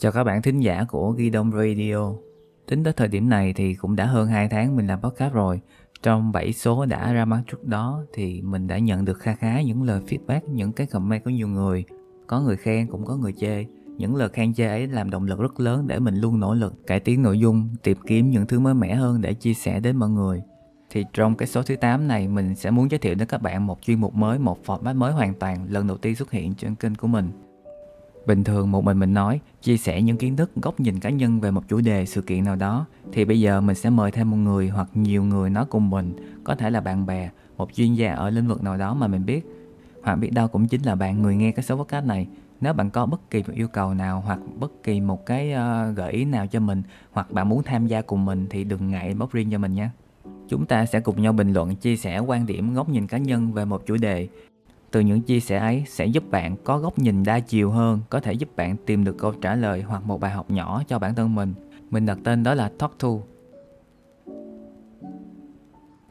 [0.00, 2.12] Chào các bạn thính giả của Ghi Đông Radio.
[2.66, 5.60] Tính tới thời điểm này thì cũng đã hơn 2 tháng mình làm podcast rồi.
[6.02, 9.62] Trong 7 số đã ra mắt trước đó thì mình đã nhận được kha khá
[9.62, 11.84] những lời feedback, những cái comment của nhiều người.
[12.26, 13.64] Có người khen cũng có người chê.
[13.96, 16.86] Những lời khen chê ấy làm động lực rất lớn để mình luôn nỗ lực
[16.86, 19.96] cải tiến nội dung, tìm kiếm những thứ mới mẻ hơn để chia sẻ đến
[19.96, 20.42] mọi người.
[20.90, 23.66] Thì trong cái số thứ 8 này mình sẽ muốn giới thiệu đến các bạn
[23.66, 26.74] một chuyên mục mới, một format mới hoàn toàn lần đầu tiên xuất hiện trên
[26.74, 27.30] kênh của mình.
[28.26, 31.40] Bình thường một mình mình nói, chia sẻ những kiến thức, góc nhìn cá nhân
[31.40, 34.30] về một chủ đề, sự kiện nào đó thì bây giờ mình sẽ mời thêm
[34.30, 37.94] một người hoặc nhiều người nói cùng mình, có thể là bạn bè, một chuyên
[37.94, 39.46] gia ở lĩnh vực nào đó mà mình biết.
[40.02, 42.26] Hoặc biết đâu cũng chính là bạn người nghe cái số podcast này.
[42.60, 45.96] Nếu bạn có bất kỳ một yêu cầu nào hoặc bất kỳ một cái uh,
[45.96, 49.14] gợi ý nào cho mình hoặc bạn muốn tham gia cùng mình thì đừng ngại
[49.14, 49.88] bóc riêng cho mình nhé.
[50.48, 53.52] Chúng ta sẽ cùng nhau bình luận, chia sẻ quan điểm, góc nhìn cá nhân
[53.52, 54.28] về một chủ đề
[54.90, 58.20] từ những chia sẻ ấy sẽ giúp bạn có góc nhìn đa chiều hơn, có
[58.20, 61.14] thể giúp bạn tìm được câu trả lời hoặc một bài học nhỏ cho bản
[61.14, 61.54] thân mình.
[61.90, 63.08] Mình đặt tên đó là Talk To.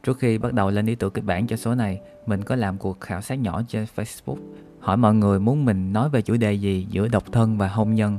[0.02, 2.78] Trước khi bắt đầu lên ý tưởng kịch bản cho số này, mình có làm
[2.78, 4.36] cuộc khảo sát nhỏ trên Facebook,
[4.80, 7.94] hỏi mọi người muốn mình nói về chủ đề gì giữa độc thân và hôn
[7.94, 8.18] nhân.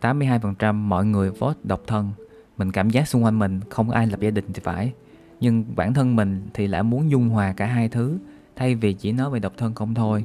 [0.00, 2.10] 82% mọi người vote độc thân.
[2.56, 4.92] Mình cảm giác xung quanh mình không ai lập gia đình thì phải.
[5.40, 8.18] Nhưng bản thân mình thì lại muốn dung hòa cả hai thứ,
[8.58, 10.24] thay vì chỉ nói về độc thân không thôi.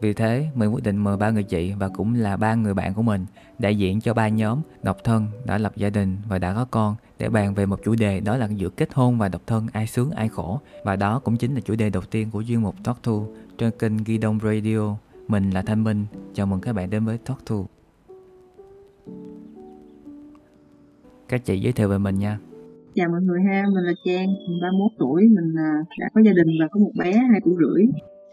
[0.00, 2.94] Vì thế, mình quyết định mời ba người chị và cũng là ba người bạn
[2.94, 3.26] của mình
[3.58, 6.96] đại diện cho ba nhóm độc thân đã lập gia đình và đã có con
[7.18, 9.86] để bàn về một chủ đề đó là giữa kết hôn và độc thân ai
[9.86, 12.74] sướng ai khổ và đó cũng chính là chủ đề đầu tiên của chuyên mục
[12.84, 13.12] Talk To
[13.58, 14.96] trên kênh Ghi Đông Radio.
[15.28, 17.56] Mình là Thanh Minh, chào mừng các bạn đến với Talk To.
[21.28, 22.38] Các chị giới thiệu về mình nha.
[22.94, 26.32] Chào mọi người ha, mình là Trang, mình 31 tuổi, mình à, đã có gia
[26.32, 27.86] đình và có một bé 2 tuổi rưỡi.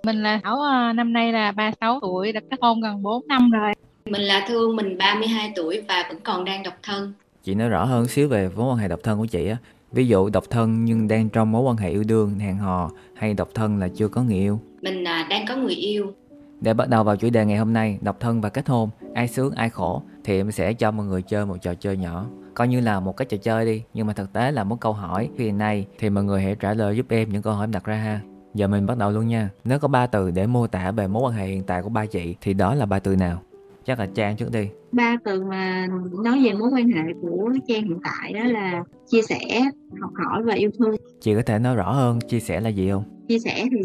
[0.04, 3.52] Mình là Thảo, à, năm nay là 36 tuổi, đã kết hôn gần 4 năm
[3.52, 3.74] rồi.
[4.06, 7.14] Mình là Thương, mình 32 tuổi và vẫn còn đang độc thân.
[7.44, 9.58] Chị nói rõ hơn xíu về mối quan hệ độc thân của chị á.
[9.92, 13.34] Ví dụ độc thân nhưng đang trong mối quan hệ yêu đương, hẹn hò hay
[13.34, 14.60] độc thân là chưa có người yêu.
[14.82, 16.14] Mình à, đang có người yêu.
[16.62, 19.28] Để bắt đầu vào chủ đề ngày hôm nay, độc thân và kết hôn, ai
[19.28, 22.68] sướng ai khổ thì em sẽ cho mọi người chơi một trò chơi nhỏ coi
[22.68, 25.30] như là một cái trò chơi đi nhưng mà thực tế là một câu hỏi
[25.38, 27.86] khi này thì mọi người hãy trả lời giúp em những câu hỏi em đặt
[27.86, 28.22] ra ha.
[28.54, 29.50] Giờ mình bắt đầu luôn nha.
[29.64, 32.06] Nếu có ba từ để mô tả về mối quan hệ hiện tại của ba
[32.06, 33.42] chị thì đó là ba từ nào?
[33.86, 34.70] Chắc là trang trước đi.
[34.92, 35.88] Ba từ mà
[36.24, 39.62] nói về mối quan hệ của trang hiện tại đó là chia sẻ
[40.02, 40.96] học hỏi và yêu thương.
[41.22, 43.04] Chị có thể nói rõ hơn chia sẻ là gì không?
[43.28, 43.80] Chia sẻ thì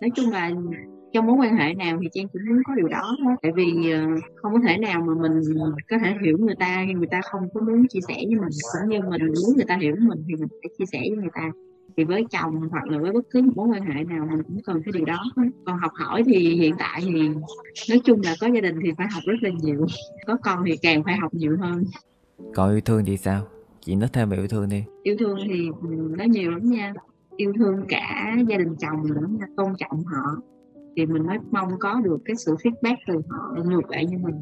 [0.00, 0.50] nói chung là
[1.16, 3.34] trong mối quan hệ nào thì trang cũng muốn có điều đó thôi.
[3.42, 4.00] Tại vì ờ,
[4.42, 5.40] không có thể nào mà mình
[5.90, 8.48] có thể hiểu người ta khi người ta không có muốn chia sẻ với mình.
[8.72, 11.30] Cũng như mình muốn người ta hiểu mình thì mình phải chia sẻ với người
[11.34, 11.50] ta.
[11.96, 14.62] Thì với chồng hoặc là với bất cứ một mối quan hệ nào mình cũng
[14.64, 15.24] cần cái điều đó.
[15.66, 17.28] Còn học hỏi thì hiện tại thì
[17.88, 19.86] nói chung là có gia đình thì phải học rất là nhiều.
[20.26, 21.84] Có con thì càng phải học nhiều hơn.
[22.54, 23.42] Còn yêu thương thì sao?
[23.80, 24.84] Chị nói thêm về yêu thương đi.
[25.02, 25.68] Yêu thương thì
[26.18, 26.92] nó nhiều lắm nha.
[27.36, 30.42] Yêu thương cả gia đình chồng nữa tôn trọng họ
[30.96, 34.34] thì mình mới mong có được cái sự feedback từ họ ngược lại như mình.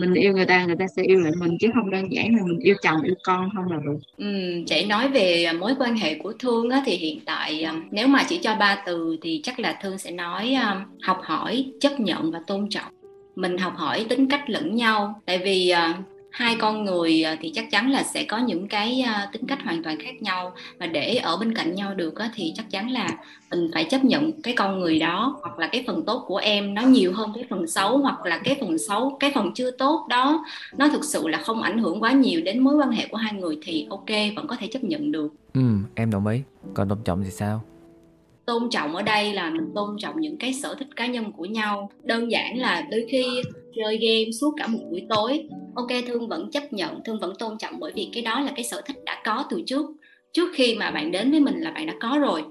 [0.00, 2.42] Mình yêu người ta người ta sẽ yêu lại mình chứ không đơn giản là
[2.46, 3.98] mình yêu chồng yêu con không là được.
[4.16, 4.26] Ừ,
[4.70, 8.22] để nói về mối quan hệ của thương á, thì hiện tại à, nếu mà
[8.28, 12.30] chỉ cho ba từ thì chắc là thương sẽ nói um, học hỏi chấp nhận
[12.30, 12.92] và tôn trọng.
[13.36, 15.96] Mình học hỏi tính cách lẫn nhau tại vì uh,
[16.32, 19.98] hai con người thì chắc chắn là sẽ có những cái tính cách hoàn toàn
[19.98, 20.52] khác nhau.
[20.78, 23.08] Và để ở bên cạnh nhau được thì chắc chắn là
[23.50, 26.74] mình phải chấp nhận cái con người đó hoặc là cái phần tốt của em
[26.74, 30.06] nó nhiều hơn cái phần xấu hoặc là cái phần xấu cái phần chưa tốt
[30.08, 30.44] đó
[30.76, 33.32] nó thực sự là không ảnh hưởng quá nhiều đến mối quan hệ của hai
[33.32, 35.34] người thì ok vẫn có thể chấp nhận được.
[35.54, 35.60] Ừ
[35.94, 36.40] em đồng ý.
[36.74, 37.62] Còn tôn trọng thì sao?
[38.46, 41.44] Tôn trọng ở đây là mình tôn trọng những cái sở thích cá nhân của
[41.44, 41.90] nhau.
[42.02, 43.42] Đơn giản là đôi khi
[43.76, 45.48] chơi game suốt cả một buổi tối.
[45.74, 48.64] Ok thương vẫn chấp nhận thương vẫn tôn trọng bởi vì cái đó là cái
[48.64, 49.86] sở thích đã có từ trước.
[50.32, 52.42] Trước khi mà bạn đến với mình là bạn đã có rồi.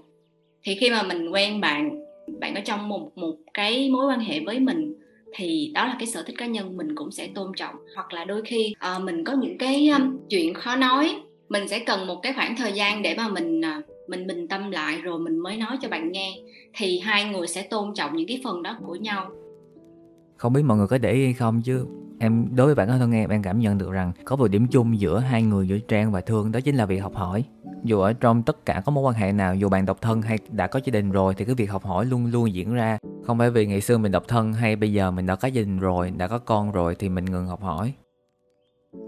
[0.64, 2.06] Thì khi mà mình quen bạn
[2.40, 4.94] bạn ở trong một một cái mối quan hệ với mình
[5.36, 7.76] thì đó là cái sở thích cá nhân mình cũng sẽ tôn trọng.
[7.96, 11.16] Hoặc là đôi khi uh, mình có những cái um, chuyện khó nói
[11.50, 14.72] mình sẽ cần một cái khoảng thời gian để mà mình uh, mình bình tâm
[14.72, 16.34] lại rồi mình mới nói cho bạn nghe.
[16.74, 19.32] Thì hai người sẽ tôn trọng những cái phần đó của nhau
[20.42, 21.86] không biết mọi người có để ý hay không chứ,
[22.20, 25.00] em, đối với bản thân em em cảm nhận được rằng có một điểm chung
[25.00, 27.44] giữa hai người, giữa trang và thương, đó chính là việc học hỏi.
[27.84, 30.38] Dù ở trong tất cả các mối quan hệ nào, dù bạn độc thân hay
[30.52, 32.98] đã có gia đình rồi, thì cái việc học hỏi luôn luôn diễn ra.
[33.24, 35.62] Không phải vì ngày xưa mình độc thân hay bây giờ mình đã có gia
[35.62, 37.94] đình rồi, đã có con rồi thì mình ngừng học hỏi.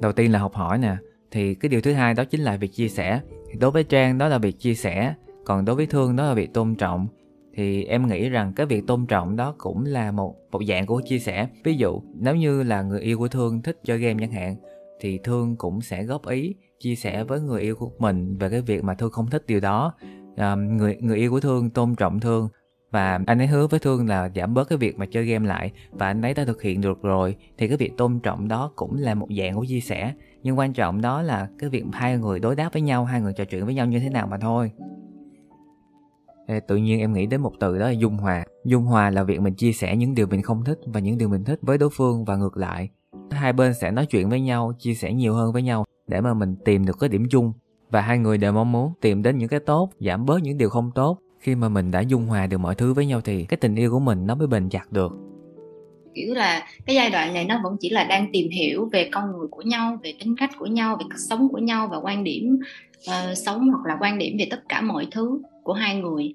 [0.02, 0.96] Đầu tiên là học hỏi nè,
[1.32, 3.22] thì cái điều thứ hai đó chính là việc chia sẻ.
[3.60, 5.14] Đối với trang đó là việc chia sẻ,
[5.46, 7.08] còn đối với thương đó là việc tôn trọng
[7.54, 11.02] thì em nghĩ rằng cái việc tôn trọng đó cũng là một một dạng của
[11.06, 11.48] chia sẻ.
[11.64, 14.56] Ví dụ nếu như là người yêu của thương thích chơi game chẳng hạn
[15.00, 18.62] thì thương cũng sẽ góp ý chia sẻ với người yêu của mình về cái
[18.62, 19.94] việc mà thương không thích điều đó.
[20.36, 22.50] À, người người yêu của thương tôn trọng thương
[22.92, 25.72] và anh ấy hứa với thương là giảm bớt cái việc mà chơi game lại
[25.92, 28.96] và anh ấy đã thực hiện được rồi thì cái việc tôn trọng đó cũng
[28.98, 30.14] là một dạng của chia sẻ.
[30.44, 33.34] Nhưng quan trọng đó là cái việc hai người đối đáp với nhau hai người
[33.34, 34.72] trò chuyện với nhau như thế nào mà thôi
[36.68, 38.44] tự nhiên em nghĩ đến một từ đó là dung hòa.
[38.66, 41.30] Dung hòa là việc mình chia sẻ những điều mình không thích và những điều
[41.30, 42.90] mình thích với đối phương và ngược lại.
[43.32, 46.34] Hai bên sẽ nói chuyện với nhau chia sẻ nhiều hơn với nhau để mà
[46.34, 47.54] mình tìm được cái điểm chung.
[47.90, 50.70] Và hai người đều mong muốn tìm đến những cái tốt giảm bớt những điều
[50.70, 51.20] không tốt.
[51.40, 53.92] Khi mà mình đã dung hòa được mọi thứ với nhau thì cái tình yêu
[53.92, 55.12] của mình nó mới bền chặt được.
[56.16, 59.32] Kiểu là cái giai đoạn này nó vẫn chỉ là đang tìm hiểu về con
[59.32, 62.24] người của nhau về tính cách của nhau về cách sống của nhau và quan
[62.24, 62.60] điểm
[63.10, 66.34] uh, sống hoặc là quan điểm về tất cả mọi thứ của hai người.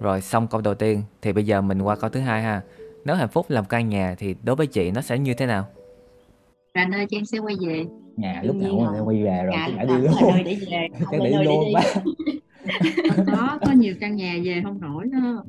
[0.00, 2.62] Rồi xong câu đầu tiên thì bây giờ mình qua câu thứ hai ha.
[3.04, 5.66] Nếu hạnh phúc làm căn nhà thì đối với chị nó sẽ như thế nào?
[6.74, 7.84] Là nơi Trang sẽ quay về.
[8.16, 10.12] Nhà lúc nào cũng quay về rồi nhà chứ phải đi luôn.
[10.32, 11.82] nơi để về không chắc để luôn đi ba
[13.26, 15.44] có có nhiều căn nhà về không nổi đó.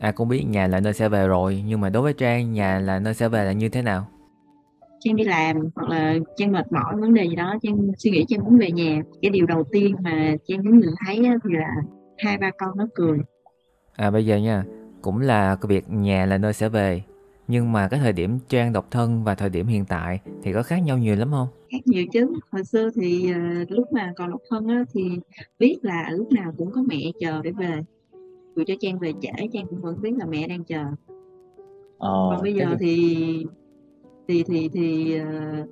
[0.00, 2.78] À cũng biết nhà là nơi sẽ về rồi nhưng mà đối với trang nhà
[2.78, 4.06] là nơi sẽ về là như thế nào
[5.00, 8.24] Trang đi làm hoặc là Trang mệt mỏi vấn đề gì đó Trang suy nghĩ
[8.28, 9.02] Trang muốn về nhà.
[9.22, 11.74] Cái điều đầu tiên mà Trang muốn nhìn thấy thì là
[12.18, 13.18] hai ba con nó cười.
[13.96, 14.64] À bây giờ nha
[15.02, 17.02] cũng là cái việc nhà là nơi sẽ về.
[17.48, 20.62] Nhưng mà cái thời điểm trang độc thân và thời điểm hiện tại thì có
[20.62, 21.48] khác nhau nhiều lắm không?
[21.72, 22.32] Khác nhiều chứ.
[22.50, 23.38] Hồi xưa thì ờ,
[23.68, 25.02] lúc mà còn độc thân á, thì
[25.58, 27.82] biết là lúc nào cũng có mẹ chờ để về.
[28.56, 30.84] Dù cho Trang về trễ Trang cũng vẫn biết là mẹ đang chờ.
[31.98, 33.46] Ờ, còn bây giờ thì
[34.30, 35.66] thì thì thì ờ,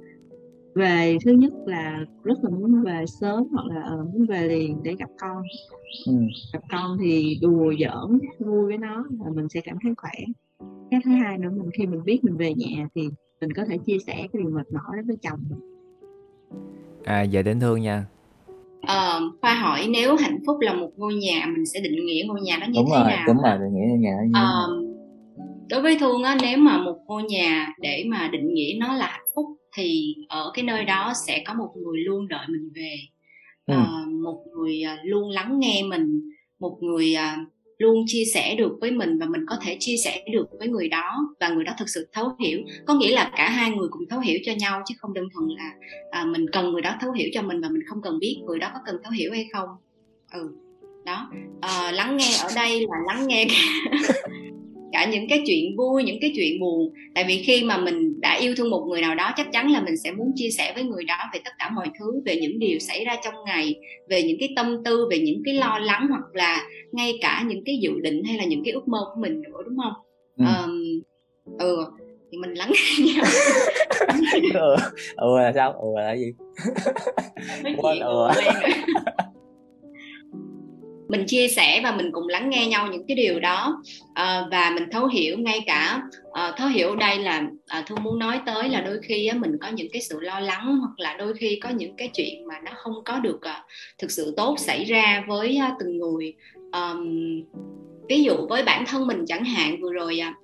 [0.75, 4.83] về thứ nhất là rất là muốn về sớm hoặc là ờ, muốn về liền
[4.83, 5.43] để gặp con
[6.07, 6.13] ừ.
[6.53, 10.11] gặp con thì đùa giỡn vui với nó là mình sẽ cảm thấy khỏe
[10.91, 13.09] cái thứ hai nữa mình khi mình biết mình về nhà thì
[13.41, 15.59] mình có thể chia sẻ cái điều mệt mỏi đó với chồng mình.
[17.05, 18.05] à giờ đến thương nha
[18.87, 22.41] Ờ, Khoa hỏi nếu hạnh phúc là một ngôi nhà mình sẽ định nghĩa ngôi
[22.41, 24.41] nhà đó như đúng thế rồi nào đúng rồi định nghĩa nhà nó như thế
[24.41, 24.45] nào?
[24.69, 24.88] Ờ,
[25.69, 29.27] đối với á, nếu mà một ngôi nhà để mà định nghĩa nó là hạnh
[29.35, 32.97] phúc thì ở cái nơi đó sẽ có một người luôn đợi mình về.
[33.67, 33.75] Ừ.
[33.75, 33.87] Ờ,
[34.23, 36.21] một người à, luôn lắng nghe mình
[36.59, 37.39] một người à,
[37.79, 40.89] luôn chia sẻ được với mình và mình có thể chia sẻ được với người
[40.89, 42.61] đó và người đó thực sự thấu hiểu.
[42.87, 45.49] Có nghĩa là cả hai người cùng thấu hiểu cho nhau chứ không đơn thuần
[45.49, 45.73] là
[46.11, 48.59] à, mình cần người đó thấu hiểu cho mình và mình không cần biết người
[48.59, 49.69] đó có cần thấu hiểu hay không.
[50.33, 50.51] Ừ
[51.05, 51.31] đó.
[51.61, 53.47] Ờ, lắng nghe ở đây là lắng nghe
[54.93, 58.39] cả, những cái chuyện vui những cái chuyện buồn tại vì khi mà mình đã
[58.41, 60.85] yêu thương một người nào đó chắc chắn là mình sẽ muốn chia sẻ với
[60.85, 63.75] người đó về tất cả mọi thứ về những điều xảy ra trong ngày
[64.09, 66.63] về những cái tâm tư về những cái lo lắng hoặc là
[66.93, 69.59] ngay cả những cái dự định hay là những cái ước mơ của mình nữa
[69.65, 69.93] đúng không
[70.39, 70.45] Ừ.
[70.47, 71.01] Ờm,
[71.59, 71.85] ừ
[72.33, 73.25] thì mình lắng nghe nhau
[74.55, 74.77] ừ.
[75.17, 76.33] ừ là sao ừ là gì
[77.77, 78.29] Quên, ừ.
[81.09, 83.83] mình chia sẻ và mình cùng lắng nghe nhau những cái điều đó.
[84.15, 86.03] À, và mình thấu hiểu ngay cả
[86.33, 89.53] à, thấu hiểu đây là à, thương muốn nói tới là đôi khi á, mình
[89.61, 92.55] có những cái sự lo lắng hoặc là đôi khi có những cái chuyện mà
[92.65, 93.65] nó không có được à,
[93.99, 96.35] thực sự tốt xảy ra với à, từng người.
[96.73, 97.25] Ờm,
[98.09, 100.35] ví dụ với bản thân mình chẳng hạn vừa rồi à,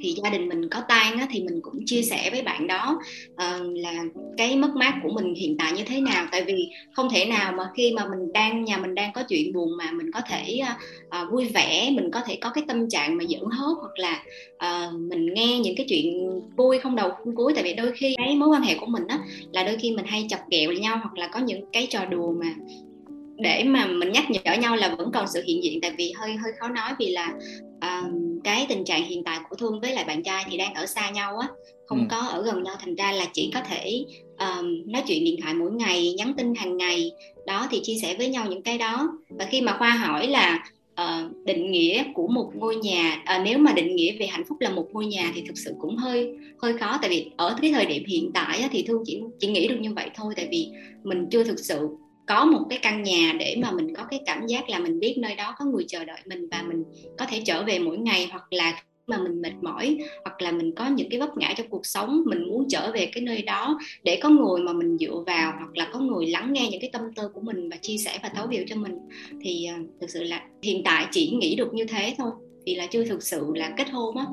[0.00, 2.98] thì gia đình mình có tan á, thì mình cũng chia sẻ với bạn đó
[3.32, 4.04] uh, là
[4.36, 6.26] cái mất mát của mình hiện tại như thế nào.
[6.32, 9.52] Tại vì không thể nào mà khi mà mình đang nhà mình đang có chuyện
[9.52, 10.60] buồn mà mình có thể
[11.06, 14.22] uh, vui vẻ mình có thể có cái tâm trạng mà giỡn hớt hoặc là
[14.54, 17.52] uh, mình nghe những cái chuyện vui không đầu không cuối.
[17.54, 19.18] Tại vì đôi khi cái mối quan hệ của mình á
[19.52, 22.32] là đôi khi mình hay chọc ghẹo nhau hoặc là có những cái trò đùa
[22.32, 22.54] mà
[23.38, 25.80] để mà mình nhắc nhở nhau là vẫn còn sự hiện diện.
[25.80, 27.34] Tại vì hơi hơi khó nói vì là
[28.48, 31.10] cái tình trạng hiện tại của thương với lại bạn trai thì đang ở xa
[31.10, 31.48] nhau á
[31.86, 32.04] không Ừ.
[32.10, 34.04] có ở gần nhau thành ra là chỉ có thể
[34.38, 37.10] um, nói chuyện điện thoại mỗi ngày nhắn tin hàng ngày
[37.46, 40.64] đó thì chia sẻ với nhau những cái đó và khi mà khoa hỏi là
[40.94, 44.60] ờ, định nghĩa của một ngôi nhà ờ, nếu mà định nghĩa về hạnh phúc
[44.60, 46.28] là một ngôi nhà thì thực sự cũng hơi
[46.62, 49.46] hơi khó tại vì ở cái thời điểm hiện tại á, thì thương chỉ chỉ
[49.46, 50.68] nghĩ được như vậy thôi tại vì
[51.04, 51.88] mình chưa thực sự
[52.28, 55.14] có một cái căn nhà để mà mình có cái cảm giác là mình biết
[55.18, 56.84] nơi đó có người chờ đợi mình và mình
[57.18, 60.52] có thể trở về mỗi ngày, hoặc là khi mà mình mệt mỏi, hoặc là
[60.52, 63.42] mình có những cái vấp ngã trong cuộc sống, mình muốn trở về cái nơi
[63.42, 66.80] đó để có người mà mình dựa vào, hoặc là có người lắng nghe những
[66.80, 68.92] cái tâm tư của mình và chia sẻ và thấu hiểu cho mình,
[69.40, 72.30] thì ờ, thực sự là hiện tại chỉ nghĩ được như thế thôi,
[72.66, 74.24] vì là chưa thực sự là kết hôn á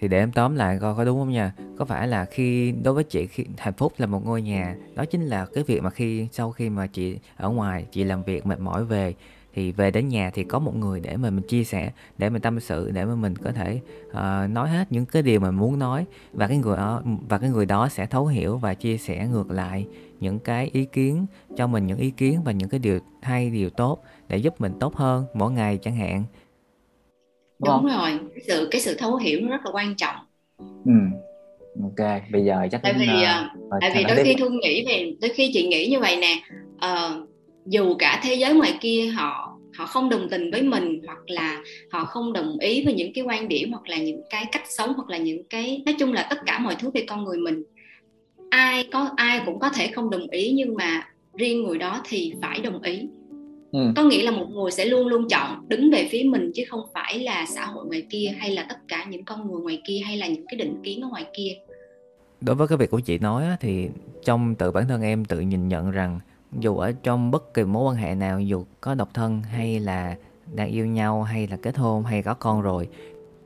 [0.00, 1.52] thì để em tóm lại coi có đúng không nha.
[1.78, 5.04] Có phải là khi đối với chị khi hạnh phúc là một ngôi nhà đó
[5.04, 8.46] chính là cái việc mà khi sau khi mà chị ở ngoài chị làm việc
[8.46, 9.14] mệt mỏi về
[9.54, 12.42] thì về đến nhà thì có một người để mà mình chia sẻ để mình
[12.42, 15.60] tâm sự để mà mình có thể uh, nói hết những cái điều mà mình
[15.60, 16.04] muốn nói.
[16.32, 19.50] Và cái người đó và cái người đó sẽ thấu hiểu và chia sẻ ngược
[19.50, 19.86] lại
[20.20, 21.26] những cái ý kiến
[21.56, 24.72] cho mình những ý kiến và những cái điều hay điều tốt để giúp mình
[24.80, 26.24] tốt hơn mỗi ngày chẳng hạn
[27.64, 30.16] đúng, đúng rồi cái sự cái sự thấu hiểu nó rất là quan trọng.
[30.84, 30.92] Ừ.
[31.82, 35.30] Ok bây giờ chắc tại vì uh, tại vì đôi khi thu nghĩ về đôi
[35.34, 36.40] khi chị nghĩ như vậy nè
[36.74, 37.28] uh,
[37.66, 41.62] dù cả thế giới ngoài kia họ họ không đồng tình với mình hoặc là
[41.90, 44.92] họ không đồng ý với những cái quan điểm hoặc là những cái cách sống
[44.96, 47.62] hoặc là những cái nói chung là tất cả mọi thứ về con người mình
[48.50, 52.34] ai có ai cũng có thể không đồng ý nhưng mà riêng người đó thì
[52.42, 53.08] phải đồng ý
[53.72, 53.92] ừ.
[53.96, 56.80] có nghĩa là một người sẽ luôn luôn chọn đứng về phía mình chứ không
[56.94, 59.98] phải là xã hội ngoài kia hay là tất cả những con người ngoài kia
[59.98, 61.56] hay là những cái định kiến ở ngoài kia
[62.40, 63.88] đối với cái việc của chị nói thì
[64.24, 66.20] trong tự bản thân em tự nhìn nhận rằng
[66.58, 70.16] dù ở trong bất kỳ mối quan hệ nào dù có độc thân hay là
[70.54, 72.88] đang yêu nhau hay là kết hôn hay có con rồi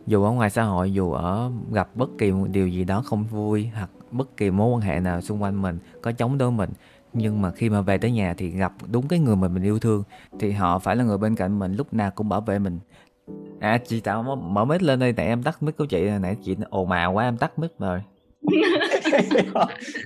[0.06, 3.24] dù ở ngoài xã hội dù ở gặp bất kỳ một điều gì đó không
[3.24, 6.70] vui hoặc bất kỳ mối quan hệ nào xung quanh mình có chống đối mình
[7.14, 9.78] nhưng mà khi mà về tới nhà thì gặp đúng cái người mà mình yêu
[9.78, 10.02] thương
[10.40, 12.78] thì họ phải là người bên cạnh mình lúc nào cũng bảo vệ mình.
[13.60, 16.36] À chị tạo mở, mở mic lên đây tại em tắt mic của chị nãy
[16.44, 18.02] chị ồn ào quá em tắt mic rồi.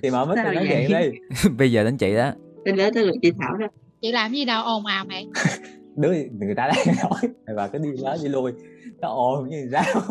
[0.03, 1.19] Thì mở mic thì nói chuyện đi.
[1.59, 2.33] Bây giờ đến chị đó.
[2.65, 3.67] Đến tới lượt chị thảo đó
[4.01, 5.27] chị làm gì đâu ồn ào mày
[5.97, 7.33] đứa người ta đang nói.
[7.57, 8.53] Và cái đi đó đi lui.
[9.01, 10.03] Nó ồn như sao?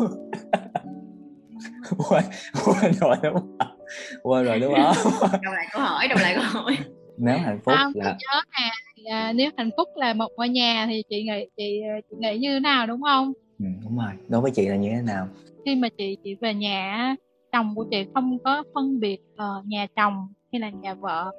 [1.98, 2.24] Quên
[2.64, 3.75] quên rồi đúng không
[4.22, 4.96] quên rồi đúng không?
[5.20, 6.76] Đọc lại câu hỏi đọc lại câu hỏi.
[7.18, 8.70] Nếu hạnh phúc không, là nhớ nè
[9.10, 12.54] à, nếu hạnh phúc là một ngôi nhà thì chị nghĩ chị chị nghĩ như
[12.54, 13.32] thế nào đúng không?
[13.58, 14.12] Ừ, đúng rồi.
[14.28, 15.28] Đối với chị là như thế nào?
[15.64, 17.14] Khi mà chị chị về nhà
[17.52, 21.32] chồng của chị không có phân biệt uh, nhà chồng hay là nhà vợ.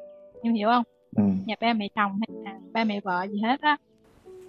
[0.44, 0.84] Em hiểu không?
[1.16, 1.24] Ừ.
[1.46, 3.78] nhà ba mẹ chồng hay là ba mẹ vợ gì hết á.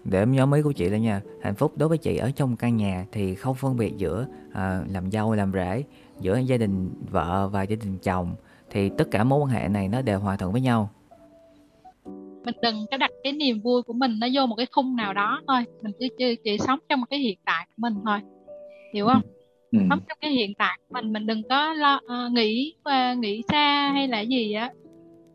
[0.04, 1.20] Để em nhóm ý của chị là nha.
[1.42, 4.80] Hạnh phúc đối với chị ở trong căn nhà thì không phân biệt giữa à,
[4.92, 5.84] làm dâu làm rể
[6.20, 8.34] giữa gia đình vợ và gia đình chồng
[8.70, 10.90] thì tất cả mối quan hệ này nó đều hòa thuận với nhau.
[12.44, 15.14] Mình đừng có đặt cái niềm vui của mình nó vô một cái khung nào
[15.14, 15.64] đó thôi.
[15.82, 18.18] Mình cứ chỉ, chỉ sống trong một cái hiện tại của mình thôi.
[18.94, 19.22] Hiểu không?
[19.72, 19.78] Ừ.
[19.90, 23.42] sống trong cái hiện tại của mình mình đừng có lo uh, nghĩ uh, nghĩ
[23.48, 24.70] xa hay là gì á.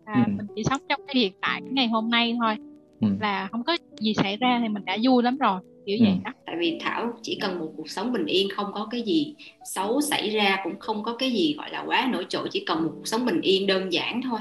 [0.06, 0.32] À, ừ.
[0.38, 2.56] mình chỉ sống trong cái hiện tại cái ngày hôm nay thôi.
[3.02, 3.08] Ừ.
[3.22, 6.06] là không có gì xảy ra thì mình đã vui lắm rồi kiểu ừ.
[6.06, 6.32] vậy đó.
[6.46, 9.36] Tại vì thảo chỉ cần một cuộc sống bình yên không có cái gì
[9.66, 12.84] xấu xảy ra cũng không có cái gì gọi là quá nổi trội chỉ cần
[12.84, 14.40] một cuộc sống bình yên đơn giản thôi.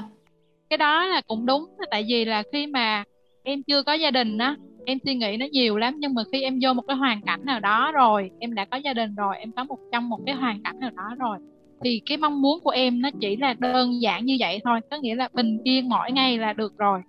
[0.69, 3.03] Cái đó là cũng đúng tại vì là khi mà
[3.43, 6.41] em chưa có gia đình á em suy nghĩ nó nhiều lắm nhưng mà khi
[6.41, 9.35] em vô một cái hoàn cảnh nào đó rồi em đã có gia đình rồi
[9.37, 11.37] em có một trong một cái hoàn cảnh nào đó rồi
[11.83, 14.79] thì cái mong muốn của em nó chỉ là đơn giản như vậy thôi.
[14.91, 17.01] Có nghĩa là bình yên mỗi ngày là được rồi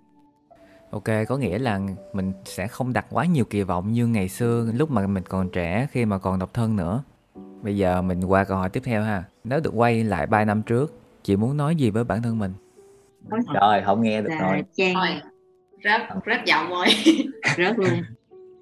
[0.95, 1.79] ok có nghĩa là
[2.13, 5.49] mình sẽ không đặt quá nhiều kỳ vọng như ngày xưa lúc mà mình còn
[5.49, 7.03] trẻ khi mà còn độc thân nữa.
[7.61, 9.23] Bây giờ mình qua câu hỏi tiếp theo ha.
[9.43, 12.53] Nếu được quay lại 3 năm trước chị muốn nói gì với bản thân mình?
[13.61, 14.63] Rồi không nghe được rồi.
[14.75, 14.95] Trang.
[15.79, 16.85] Rất rất giọng rồi.
[17.55, 17.89] Rất luôn.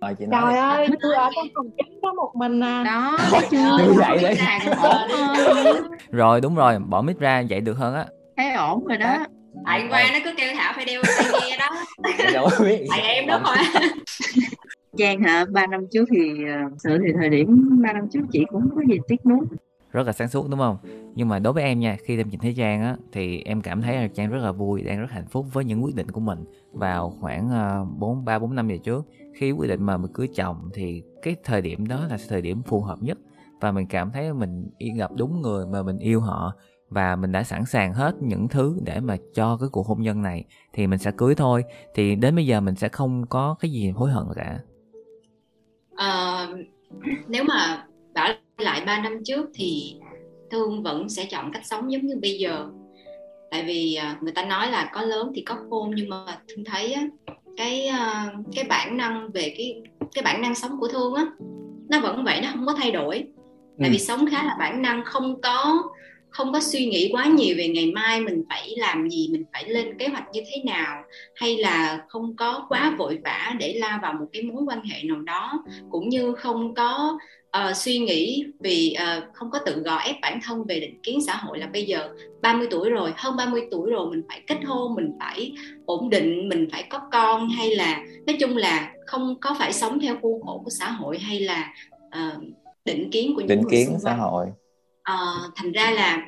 [0.02, 2.84] Rồi chị nói trời ơi tôi ở trong phòng trắng có một mình à.
[2.84, 3.18] Đó
[3.52, 3.78] chưa?
[4.00, 4.38] dậy đấy.
[6.12, 8.06] rồi đúng rồi bỏ mic ra dậy được hơn á.
[8.38, 9.26] Thấy ổn rồi đó
[9.66, 11.70] tại qua nó cứ kêu thảo phải đeo tai nghe đó.
[12.90, 13.56] Tại em đó mà
[14.98, 18.46] Trang hả, ba năm trước thì uh, sự thì thời điểm ba năm trước chị
[18.50, 19.40] cũng có gì tiếc nuối.
[19.92, 20.78] Rất là sáng suốt đúng không?
[21.16, 23.82] Nhưng mà đối với em nha khi em nhìn thấy trang á thì em cảm
[23.82, 26.20] thấy là trang rất là vui đang rất hạnh phúc với những quyết định của
[26.20, 26.40] mình.
[26.72, 29.06] Vào khoảng ờ, bốn ba bốn năm về trước
[29.36, 32.62] khi quyết định mà mình cưới chồng thì cái thời điểm đó là thời điểm
[32.64, 33.18] phù hợp nhất.
[33.62, 36.54] Và mình cảm thấy mình gặp đúng người mà mình yêu họ
[36.94, 40.22] và mình đã sẵn sàng hết những thứ để mà cho cái cuộc hôn nhân
[40.22, 41.64] này thì mình sẽ cưới thôi.
[41.96, 44.60] Thì đến bây giờ mình sẽ không có cái gì hối hận cả.
[45.96, 46.48] À,
[47.28, 50.00] nếu mà bảo lại 3 năm trước thì
[50.52, 52.70] thương vẫn sẽ chọn cách sống giống như bây giờ.
[53.52, 56.66] Tại vì à, người ta nói là có lớn thì có khôn nhưng mà thương
[56.66, 57.08] thấy á
[57.58, 59.82] cái à, cái bản năng về cái
[60.14, 61.26] cái bản năng sống của thương á
[61.90, 63.28] nó vẫn vậy nó không có thay đổi.
[63.80, 63.92] Tại ừ.
[63.92, 65.84] vì sống khá là bản năng không có
[66.34, 69.70] không có suy nghĩ quá nhiều về ngày mai mình phải làm gì mình phải
[69.70, 71.04] lên kế hoạch như thế nào
[71.36, 75.04] hay là không có quá vội vã để lao vào một cái mối quan hệ
[75.04, 77.18] nào đó cũng như không có
[77.58, 81.20] uh, suy nghĩ vì uh, không có tự gò ép bản thân về định kiến
[81.28, 82.10] xã hội là bây giờ
[82.42, 85.52] 30 tuổi rồi hơn 30 tuổi rồi mình phải kết hôn mình phải
[85.86, 90.00] ổn định mình phải có con hay là nói chung là không có phải sống
[90.00, 91.74] theo khuôn khổ của xã hội hay là
[92.08, 92.44] uh,
[92.86, 94.46] định kiến của những định người kiến xã hội
[95.12, 96.28] uh, thành ra là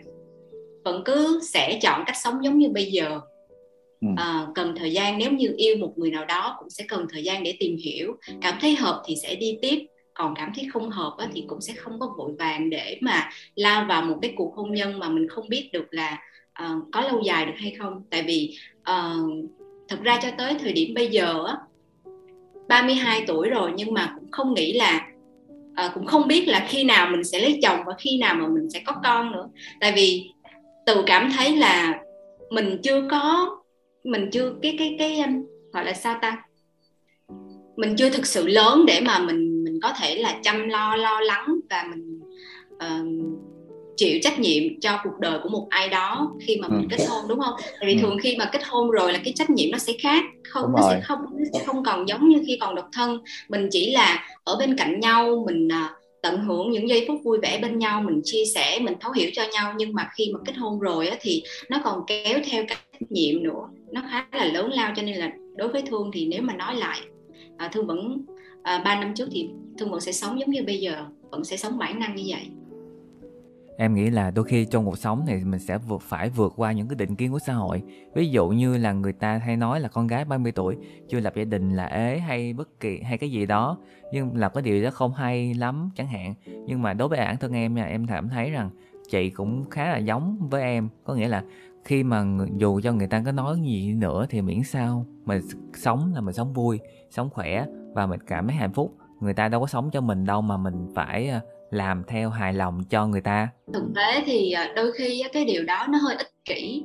[0.84, 3.20] vẫn cứ sẽ chọn cách sống giống như bây giờ.
[4.01, 4.08] Ừ.
[4.17, 7.24] à, cần thời gian nếu như yêu một người nào đó cũng sẽ cần thời
[7.24, 8.17] gian để tìm hiểu.
[8.41, 11.62] Cảm thấy hợp thì sẽ đi tiếp còn cảm thấy không hợp á, thì cũng
[11.62, 15.10] sẽ không có vội vàng để mà lao vào một cái cuộc hôn nhân mà
[15.10, 16.17] mình không biết được là
[16.63, 18.03] uh, có lâu dài được hay không.
[18.10, 19.50] Tại vì uh,
[19.88, 21.58] thật ra cho tới thời điểm bây giờ á
[22.67, 25.08] 32 tuổi rồi nhưng mà cũng không nghĩ là
[25.75, 28.48] à, cũng không biết là khi nào mình sẽ lấy chồng và khi nào mà
[28.48, 29.50] mình sẽ có con nữa.
[29.79, 30.29] Tại vì
[30.86, 32.00] tự cảm thấy là
[32.50, 33.55] mình chưa có
[34.03, 36.44] mình chưa cái cái cái um, gọi là sao ta?
[37.75, 41.20] Mình chưa thực sự lớn để mà mình mình có thể là chăm lo lo
[41.20, 42.20] lắng và mình
[42.75, 43.45] uh,
[43.98, 46.98] chịu trách nhiệm cho cuộc đời của một ai đó khi mà mình ừ.
[46.98, 47.54] kết hôn đúng không?
[47.60, 48.00] Tại vì ừ.
[48.02, 50.90] thường khi mà kết hôn rồi là cái trách nhiệm nó sẽ khác, không nó
[50.90, 53.20] sẽ không nó sẽ không còn giống như khi còn độc thân.
[53.50, 57.40] Mình chỉ là ở bên cạnh nhau, mình uh, tận hưởng những giây phút vui
[57.42, 59.74] vẻ bên nhau, mình chia sẻ, mình thấu hiểu cho nhau.
[59.78, 63.12] Nhưng mà khi mà kết hôn rồi á, thì nó còn kéo theo cái trách
[63.12, 66.42] nhiệm nữa, nó khá là lớn lao cho nên là đối với thương thì nếu
[66.42, 67.00] mà nói lại,
[67.66, 68.18] uh, thương vẫn
[68.64, 71.58] à, 3 năm trước thì thương vẫn sẽ sống giống như bây giờ vẫn sẽ
[71.58, 72.42] sống bản năng như vậy
[73.77, 76.72] em nghĩ là đôi khi trong cuộc sống thì mình sẽ vượt, phải vượt qua
[76.72, 77.84] những cái định kiến của xã hội.
[78.15, 80.77] Ví dụ như là người ta hay nói là con gái 30 tuổi
[81.10, 83.77] chưa lập gia đình là ế hay bất kỳ, hay cái gì đó.
[84.12, 86.34] Nhưng là cái điều đó không hay lắm chẳng hạn.
[86.65, 88.70] Nhưng mà đối với bản thân em nha, em cảm thấy rằng
[89.10, 90.89] chị cũng khá là giống với em.
[91.03, 91.44] Có nghĩa là
[91.84, 92.25] khi mà
[92.58, 95.41] dù cho người ta có nói gì nữa thì miễn sao mình
[95.74, 96.79] sống là mình sống vui,
[97.10, 98.96] sống khỏe và mình cảm thấy hạnh phúc.
[99.20, 101.41] Người ta đâu có sống cho mình đâu mà mình phải à,
[101.75, 103.50] làm theo hài lòng cho người ta?
[103.74, 106.84] Thực tế thì ờ, đôi khi cái điều đó nó hơi ích kỷ.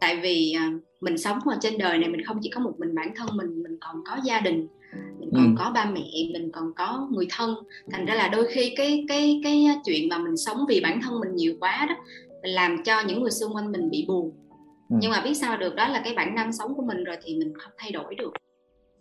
[0.00, 0.64] Tại vì ờ,
[1.00, 3.62] mình sống ở trên đời này mình không chỉ có một mình bản thân mình
[3.62, 4.68] mình còn có gia đình
[5.18, 5.54] mình còn ừ.
[5.58, 7.54] có ba mẹ mình còn có người thân.
[7.90, 11.20] Thành ra là đôi khi cái cái cái chuyện mà mình sống vì bản thân
[11.20, 11.94] mình nhiều quá đó
[12.42, 14.32] mình làm cho những người xung quanh mình bị buồn.
[14.90, 14.96] Ừ.
[15.00, 17.38] nhưng mà biết sao được đó là cái bản năng sống của mình rồi thì
[17.38, 18.32] mình không thay đổi được.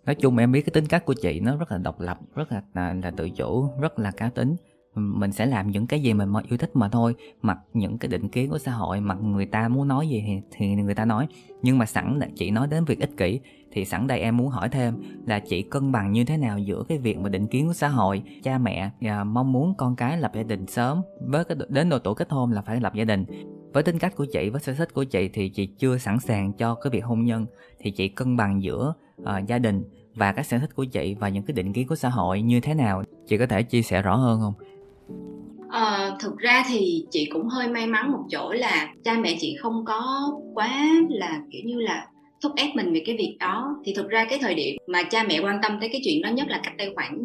[0.05, 2.51] Nói chung em biết cái tính cách của chị nó rất là độc lập rất
[2.51, 4.55] là là, là tự chủ rất là cá tính
[4.95, 7.15] mình sẽ làm những cái gì mình yêu thích mà thôi.
[7.41, 10.41] Mặc những cái định kiến của xã hội mặc người ta muốn nói gì thì,
[10.51, 11.27] thì người ta nói.
[11.61, 13.39] Nhưng mà sẵn chị nói đến việc ích kỷ
[13.71, 14.95] thì sẵn đây em muốn hỏi thêm
[15.27, 17.87] là chị cân bằng như thế nào giữa cái việc mà định kiến của xã
[17.87, 21.89] hội cha mẹ và mong muốn con cái lập gia đình sớm với cái đến
[21.89, 23.25] độ tuổi kết hôn là phải lập gia đình.
[23.73, 26.53] Với tính cách của chị với sở thích của chị thì chị chưa sẵn sàng
[26.53, 27.45] cho cái việc hôn nhân.
[27.79, 29.83] Thì chị cân bằng giữa uh, gia đình
[30.15, 32.59] và các sở thích của chị và những cái định kiến của xã hội như
[32.59, 33.03] thế nào?
[33.27, 34.53] Chị có thể chia sẻ rõ hơn không?
[35.73, 39.55] À, thực ra thì chị cũng hơi may mắn một chỗ là cha mẹ chị
[39.59, 42.07] không có quá là kiểu như là
[42.43, 43.75] thúc ép mình về cái việc đó.
[43.85, 46.29] Thì thực ra cái thời điểm mà cha mẹ quan tâm tới cái chuyện đó
[46.29, 47.17] nhất là cách đây khoảng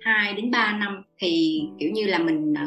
[0.00, 2.66] 2 đến 3 năm thì kiểu như là mình ờ,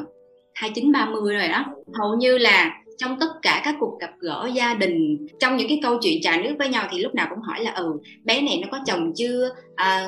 [0.54, 1.66] 29 30 rồi đó.
[2.00, 5.80] Hầu như là trong tất cả các cuộc gặp gỡ gia đình trong những cái
[5.84, 8.60] câu chuyện trà nước với nhau thì lúc nào cũng hỏi là ừ bé này
[8.62, 9.50] nó có chồng chưa?
[9.76, 10.08] À,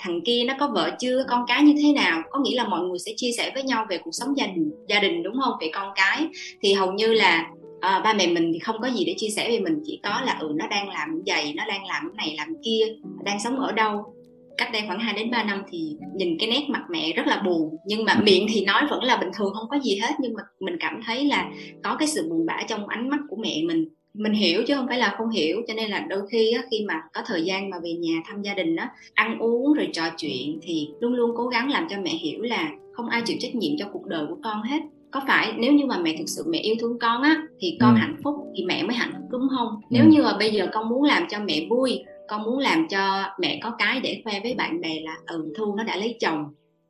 [0.00, 1.24] thằng kia nó có vợ chưa?
[1.28, 2.22] Con cái như thế nào?
[2.30, 4.70] Có nghĩa là mọi người sẽ chia sẻ với nhau về cuộc sống gia đình
[4.88, 5.52] gia đình đúng không?
[5.60, 6.26] Về con cái.
[6.60, 9.50] Thì hầu như là à, ba mẹ mình thì không có gì để chia sẻ
[9.50, 12.36] về mình chỉ có là ừ nó đang làm giày nó đang làm cái này
[12.38, 12.80] làm kia
[13.24, 14.13] đang sống ở đâu
[14.56, 17.42] cách đây khoảng 2 đến 3 năm thì nhìn cái nét mặt mẹ rất là
[17.46, 17.76] buồn.
[17.86, 20.14] Nhưng mà miệng thì nói vẫn là bình thường không có gì hết.
[20.20, 21.50] Nhưng mà mình cảm thấy là
[21.82, 23.88] có cái sự buồn bã trong ánh mắt của mẹ mình.
[24.14, 25.62] Mình hiểu chứ không phải là không hiểu.
[25.68, 28.42] Cho nên là đôi khi á, khi mà có thời gian mà về nhà thăm
[28.42, 31.96] gia đình á ăn uống rồi trò chuyện thì luôn luôn cố gắng làm cho
[32.02, 34.80] mẹ hiểu là không ai chịu trách nhiệm cho cuộc đời của con hết.
[35.10, 37.94] Có phải nếu như mà mẹ thực sự mẹ yêu thương con á thì con
[37.94, 37.98] ừ.
[37.98, 39.68] hạnh phúc thì mẹ mới hạnh phúc đúng không?
[39.68, 39.86] Ừ.
[39.90, 43.24] nếu như mà bây giờ con muốn làm cho mẹ vui con muốn làm cho
[43.38, 46.44] mẹ có cái để khoe với bạn bè là ừ thu nó đã lấy chồng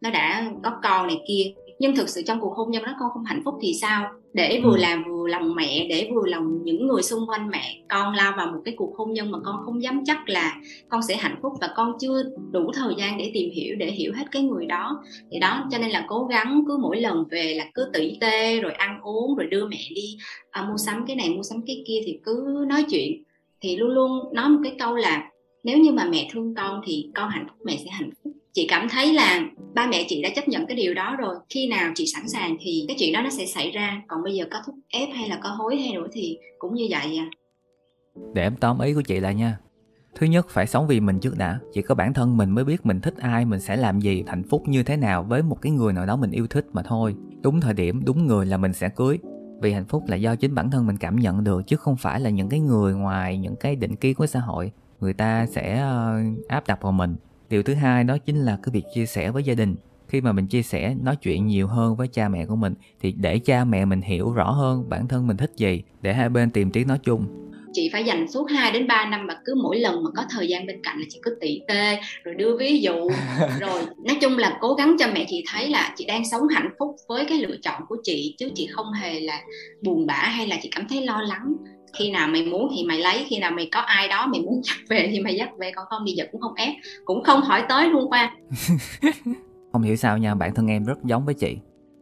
[0.04, 1.52] nó đã có con này kia.
[1.78, 4.10] Nhưng thực sự trong cuộc hôn nhân đó con không hạnh phúc thì sao?
[4.32, 4.80] Để vừa ừ.
[4.80, 8.46] làm vừa lòng mẹ để vừa lòng những người xung quanh mẹ con lao vào
[8.46, 10.56] một cái cuộc hôn nhân mà con không dám chắc là
[10.88, 14.12] con sẽ hạnh phúc và con chưa đủ thời gian để tìm hiểu để hiểu
[14.16, 15.02] hết cái người đó.
[15.32, 18.60] Thì đó cho nên là cố gắng cứ mỗi lần về là cứ tỉ tê
[18.60, 20.16] rồi ăn uống rồi đưa mẹ đi
[20.50, 23.22] à, mua sắm cái này mua sắm cái kia thì cứ nói chuyện
[23.64, 25.30] thì luôn luôn nói một cái câu là
[25.64, 28.32] nếu như mà mẹ thương con thì con hạnh phúc, mẹ sẽ hạnh phúc.
[28.52, 29.40] Chị cảm thấy là
[29.74, 31.34] ba mẹ chị đã chấp nhận cái điều đó rồi.
[31.48, 34.02] Khi nào chị sẵn sàng thì cái chuyện đó nó sẽ xảy ra.
[34.08, 36.86] Còn bây giờ có thúc ép hay là có hối hay nữa thì cũng như
[36.90, 37.26] vậy à.
[38.34, 39.58] Để em tóm ý của chị lại nha.
[40.14, 41.58] Thứ nhất, phải sống vì mình trước đã.
[41.72, 44.42] Chỉ có bản thân mình mới biết mình thích ai, mình sẽ làm gì, hạnh
[44.50, 47.14] phúc như thế nào với một cái người nào đó mình yêu thích mà thôi.
[47.42, 49.18] Đúng thời điểm, đúng người là mình sẽ cưới
[49.64, 52.20] vì hạnh phúc là do chính bản thân mình cảm nhận được, chứ không phải
[52.20, 54.72] là những cái người ngoài, những cái định kiến của xã hội.
[55.00, 57.16] Người ta sẽ ờ, áp đặt vào mình.
[57.48, 59.76] Điều thứ hai đó chính là cái việc chia sẻ với gia đình.
[60.08, 63.12] Khi mà mình chia sẻ, nói chuyện nhiều hơn với cha mẹ của mình, thì
[63.12, 66.50] để cha mẹ mình hiểu rõ hơn bản thân mình thích gì, để hai bên
[66.50, 67.43] tìm tiếng nói chung
[67.74, 70.48] chị phải dành suốt 2 đến 3 năm mà cứ mỗi lần mà có thời
[70.48, 72.94] gian bên cạnh là chị cứ tỉ tê rồi đưa ví dụ.
[73.60, 76.68] Rồi nói chung là cố gắng cho mẹ chị thấy là chị đang sống hạnh
[76.78, 79.40] phúc với cái lựa chọn của chị chứ chị không hề là
[79.82, 81.54] buồn bã hay là chị cảm thấy lo lắng.
[81.98, 84.60] Khi nào mày muốn thì mày lấy khi nào mày có ai đó mày muốn
[84.64, 86.74] dắt về thì mày dắt về còn không thì giờ cũng không ép.
[87.04, 88.36] Cũng không hỏi tới luôn qua
[89.72, 91.56] không hiểu sao nha bản thân em rất giống với chị.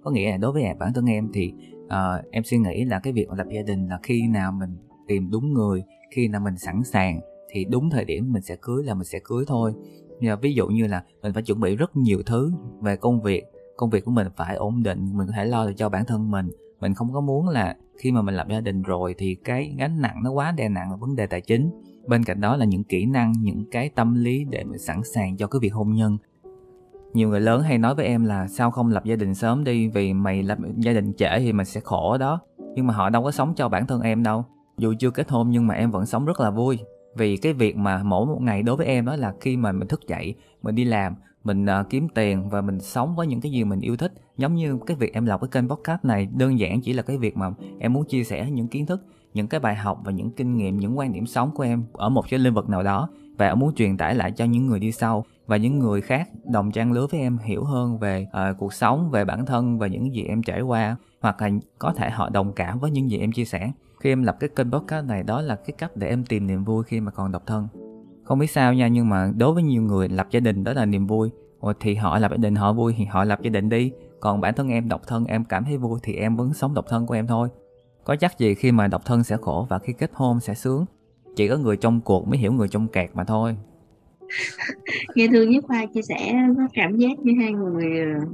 [0.05, 1.53] Có nghĩa là đối với bản thân em thì
[1.85, 5.31] uh, em suy nghĩ là cái việc lập gia đình là khi nào mình tìm
[5.31, 5.83] đúng người.
[6.11, 9.19] Khi nào mình sẵn sàng thì đúng thời điểm mình sẽ cưới là mình sẽ
[9.25, 9.75] cưới thôi.
[10.21, 13.45] Và ví dụ như là mình phải chuẩn bị rất nhiều thứ về công việc.
[13.77, 16.31] Công việc của mình phải ổn định, mình có thể lo được cho bản thân
[16.31, 16.51] mình.
[16.81, 20.01] Mình không có muốn là khi mà mình lập gia đình rồi thì cái gánh
[20.01, 21.71] nặng nó quá đè nặng là vấn đề tài chính.
[22.07, 25.37] Bên cạnh đó là những kỹ năng, những cái tâm lý để mình sẵn sàng
[25.37, 26.19] cho cái việc hôn nhân.
[27.15, 29.89] Nhiều người lớn hay nói với em là sao không lập gia đình sớm đi,
[29.89, 32.41] vì mày lập gia đình trễ thì mình sẽ khổ đó.
[32.75, 34.45] Nhưng mà họ đâu có sống cho bản thân em đâu
[34.79, 36.79] dù chưa kết hôn nhưng mà em vẫn sống rất là vui.
[37.17, 39.89] Vì cái việc mà mỗi một ngày đối với em đó là khi mà mình
[39.89, 43.53] thức dậy mình đi làm mình uh, kiếm tiền và mình sống với những cái
[43.53, 44.13] gì mình yêu thích.
[44.37, 47.19] Giống như cái việc em lọc cái kênh podcast này đơn giản chỉ là cái
[47.19, 49.03] việc mà em muốn chia sẻ những kiến thức
[49.35, 52.09] những cái bài học và những kinh nghiệm những quan điểm sống của em ở
[52.09, 53.09] một cái lĩnh vực nào đó.
[53.39, 56.29] Và em muốn truyền tải lại cho những người đi sau và những người khác
[56.45, 59.87] đồng trang lứa với em hiểu hơn về uh, cuộc sống về bản thân và
[59.87, 63.19] những gì em trải qua hoặc là có thể họ đồng cảm với những gì
[63.19, 66.09] em chia sẻ khi em lập cái kênh podcast này đó là cái cách để
[66.09, 67.69] em tìm niềm vui khi mà còn độc thân.
[68.25, 70.85] Không biết sao nha nhưng mà đối với nhiều người lập gia đình đó là
[70.85, 71.31] niềm vui.
[71.61, 73.93] Ồ, thì họ lập gia đình họ vui thì họ lập gia đình đi.
[74.21, 76.85] Còn bản thân em độc thân em cảm thấy vui thì em vẫn sống độc
[76.89, 77.49] thân của em thôi.
[78.05, 80.85] Có chắc gì khi mà độc thân sẽ khổ và khi kết hôn sẽ sướng?
[81.37, 83.57] Chỉ có người trong cuộc mới hiểu người trong kẹt mà thôi.
[85.15, 88.27] Nghe thương với khoa chia sẻ có cảm giác như hai người ờ,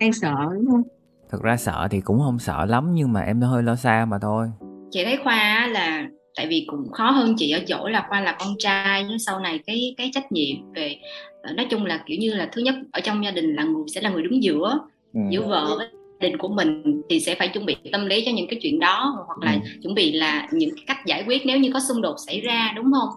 [0.00, 0.82] đang sợ đúng không?
[1.30, 4.18] Thực ra sợ thì cũng không sợ lắm nhưng mà em hơi lo xa mà
[4.18, 4.50] thôi
[4.90, 8.36] chị thấy khoa là tại vì cũng khó hơn chị ở chỗ là khoa là
[8.40, 10.96] con trai nhưng sau này cái cái trách nhiệm về
[11.42, 13.84] ờ, nói chung là kiểu như là thứ nhất ở trong gia đình là người
[13.94, 14.78] sẽ là người đứng giữa
[15.14, 15.20] ừ.
[15.30, 15.86] giữa vợ với
[16.20, 19.24] đình của mình thì sẽ phải chuẩn bị tâm lý cho những cái chuyện đó
[19.26, 19.58] hoặc là ừ.
[19.82, 22.72] chuẩn bị là những cái cách giải quyết nếu như có xung đột xảy ra
[22.76, 23.08] đúng không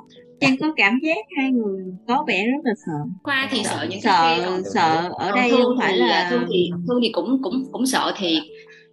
[0.42, 2.94] Trang có cảm giác hai người có vẻ rất là sợ.
[3.24, 6.70] Khoa thì sợ những sợ cái sợ, sợ ở đây không phải là thương thì
[6.88, 8.40] thương thì cũng cũng cũng sợ thì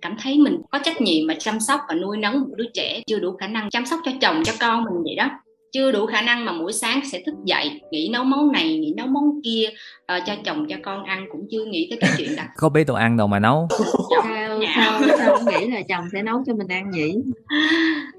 [0.03, 3.01] cảm thấy mình có trách nhiệm mà chăm sóc và nuôi nấng một đứa trẻ
[3.07, 5.31] chưa đủ khả năng chăm sóc cho chồng cho con mình vậy đó.
[5.73, 8.95] Chưa đủ khả năng mà mỗi sáng sẽ thức dậy nghĩ nấu món này nghĩ
[8.97, 9.69] nấu món kia
[10.17, 12.85] uh, cho chồng cho con ăn cũng chưa nghĩ tới cái chuyện đặt có biết
[12.87, 13.69] đồ ăn đâu mà nấu.
[14.11, 17.15] Sao, sao, sao nghĩ là chồng sẽ nấu cho mình ăn nhỉ?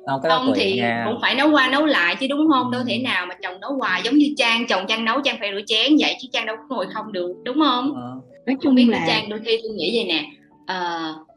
[0.08, 1.06] Không, không thì nha.
[1.08, 2.72] cũng phải nấu qua nấu lại chứ đúng không?
[2.72, 5.52] Đâu thể nào mà chồng nấu hoài giống như trang chồng trang nấu trang phải
[5.54, 7.94] rửa chén vậy chứ trang đâu có ngồi không được đúng không?
[7.96, 8.20] Ờ.
[8.46, 10.26] nói chung biết là trang đôi khi tôi nghĩ vậy nè
[10.74, 11.29] uh,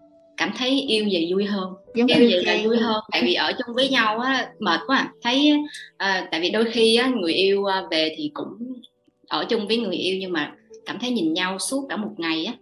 [0.42, 1.74] cảm thấy yêu vậy vui hơn.
[1.94, 4.96] Giống yêu vậy là vui hơn tại vì ở chung với nhau á mệt quá
[4.96, 5.12] à.
[5.22, 5.52] thấy
[5.96, 8.48] à, tại vì đôi khi á, người yêu à, về thì cũng
[9.28, 10.52] ở chung với người yêu nhưng mà
[10.86, 12.54] cảm thấy nhìn nhau suốt cả một ngày á.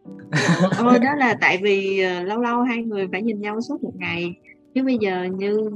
[0.78, 3.92] Ôi đó là tại vì uh, lâu lâu hai người phải nhìn nhau suốt một
[3.98, 4.34] ngày.
[4.74, 5.70] Chứ bây giờ như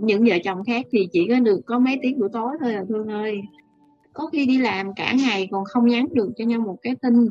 [0.00, 2.84] những vợ chồng khác thì chỉ có được có mấy tiếng buổi tối thôi là
[2.88, 3.40] thương ơi.
[4.12, 7.28] Có khi đi làm cả ngày còn không nhắn được cho nhau một cái tin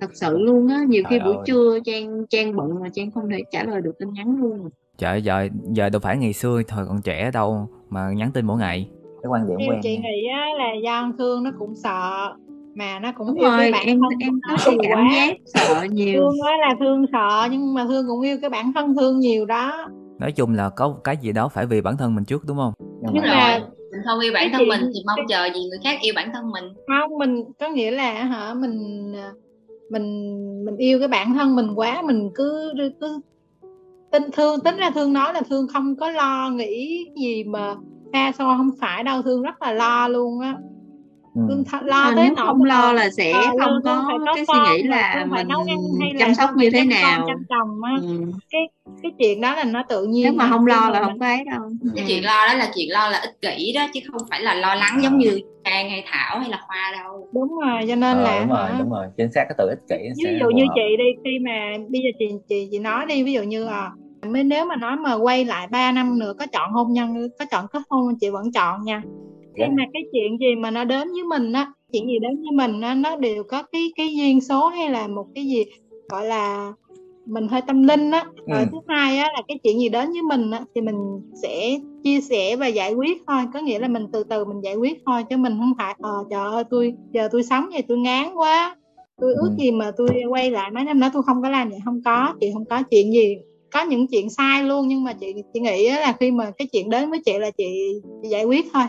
[0.00, 1.42] thật sự luôn á nhiều Trời khi buổi ơi.
[1.46, 5.22] trưa trang trang bận mà trang không thể trả lời được tin nhắn luôn trời
[5.22, 8.88] giờ giờ đâu phải ngày xưa thời còn trẻ đâu mà nhắn tin mỗi ngày.
[9.22, 12.28] Cái quan điểm của em chị nghĩ á, là do thương nó cũng sợ
[12.74, 15.08] mà nó cũng Đúng yêu rồi, cái bản em thân em có cái cảm quá.
[15.14, 16.20] giác sợ nhiều.
[16.20, 19.46] Thương á là thương sợ nhưng mà thương cũng yêu cái bản thân thương nhiều
[19.46, 19.88] đó.
[20.18, 22.72] Nói chung là có cái gì đó phải vì bản thân mình trước đúng không?
[22.78, 23.58] Nhưng, nhưng mà
[23.90, 26.50] mình không yêu bản thân mình thì mong chờ gì người khác yêu bản thân
[26.50, 26.64] mình.
[26.86, 29.12] Không mình có nghĩa là hả mình
[29.90, 33.20] mình mình yêu cái bản thân mình quá, mình cứ cứ
[34.12, 37.74] tin thương, tính ra thương nói là thương không có lo nghĩ gì mà
[38.12, 40.56] xa xôi không phải đâu, thương rất là lo luôn á
[41.38, 41.46] ừ.
[41.48, 44.76] thương th- lo tới nỗi không lo là sẽ à, không có, có cái suy
[44.76, 45.48] nghĩ là mình
[46.18, 47.24] chăm sóc như thế nào.
[47.28, 47.92] chăm chồng á.
[48.02, 48.32] Ừ.
[48.50, 48.62] cái
[49.02, 51.44] cái chuyện đó là nó tự nhiên nếu mà không lo là không có ấy
[51.44, 51.60] đâu.
[51.96, 54.54] Cái chuyện lo đó là chuyện lo là ích kỷ đó chứ không phải là
[54.54, 57.28] lo lắng giống như Trang hay Thảo hay là Khoa đâu.
[57.32, 59.06] Đúng rồi cho nên ờ, là đúng rồi đúng rồi.
[59.16, 62.08] Chính xác cái từ ích kỷ ví dụ như chị đi khi mà bây giờ
[62.18, 63.90] chị chị chị nói đi ví dụ như à
[64.26, 67.44] mới nếu mà nói mà quay lại 3 năm nữa có chọn hôn nhân có
[67.50, 69.02] chọn kết hôn chị vẫn chọn nha
[69.58, 69.68] Dạ.
[69.76, 72.80] mà cái chuyện gì mà nó đến với mình á chuyện gì đến với mình
[72.80, 75.64] á nó đều có cái cái duyên số hay là một cái gì
[76.08, 76.72] gọi là
[77.26, 78.52] mình hơi tâm linh á ừ.
[78.54, 81.78] rồi thứ hai á là cái chuyện gì đến với mình á thì mình sẽ
[82.04, 85.02] chia sẻ và giải quyết thôi có nghĩa là mình từ từ mình giải quyết
[85.06, 88.34] thôi chứ mình không phải ờ trời ơi tôi giờ tôi sống vậy tôi ngán
[88.34, 88.76] quá
[89.20, 89.56] tôi ước ừ.
[89.58, 92.34] gì mà tôi quay lại mấy năm đó tôi không có làm vậy không có
[92.40, 93.36] chị không có chuyện gì
[93.72, 96.90] có những chuyện sai luôn nhưng mà chị chị nghĩ là khi mà cái chuyện
[96.90, 97.64] đến với chị là chị,
[98.22, 98.84] chị giải quyết thôi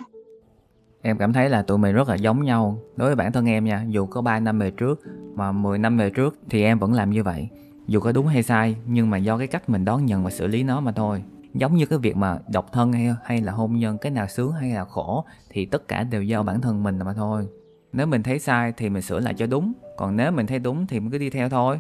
[1.02, 3.66] em cảm thấy là tụi mình rất là giống nhau đối với bản thân em
[3.66, 3.86] nha.
[3.88, 5.02] Dù có 3 năm về trước
[5.36, 7.50] mà 10 năm về trước thì em vẫn làm như vậy.
[7.88, 10.48] Dù có đúng hay sai, nhưng mà do cái cách mình đón nhận và xử
[10.48, 11.24] lý nó mà thôi.
[11.54, 14.52] Giống như cái việc mà độc thân hay hay là hôn nhân, cái nào sướng
[14.52, 17.48] hay là khổ, thì tất cả đều do bản thân mình mà thôi.
[17.94, 20.88] Nếu mình thấy sai thì mình sửa lại cho đúng, còn nếu mình thấy đúng
[20.88, 21.80] thì mình cứ đi theo thôi.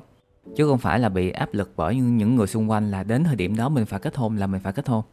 [0.55, 3.35] Chứ không phải là bị áp lực bởi những người xung quanh là đến thời
[3.35, 5.03] điểm đó mình phải kết hôn là mình phải kết hôn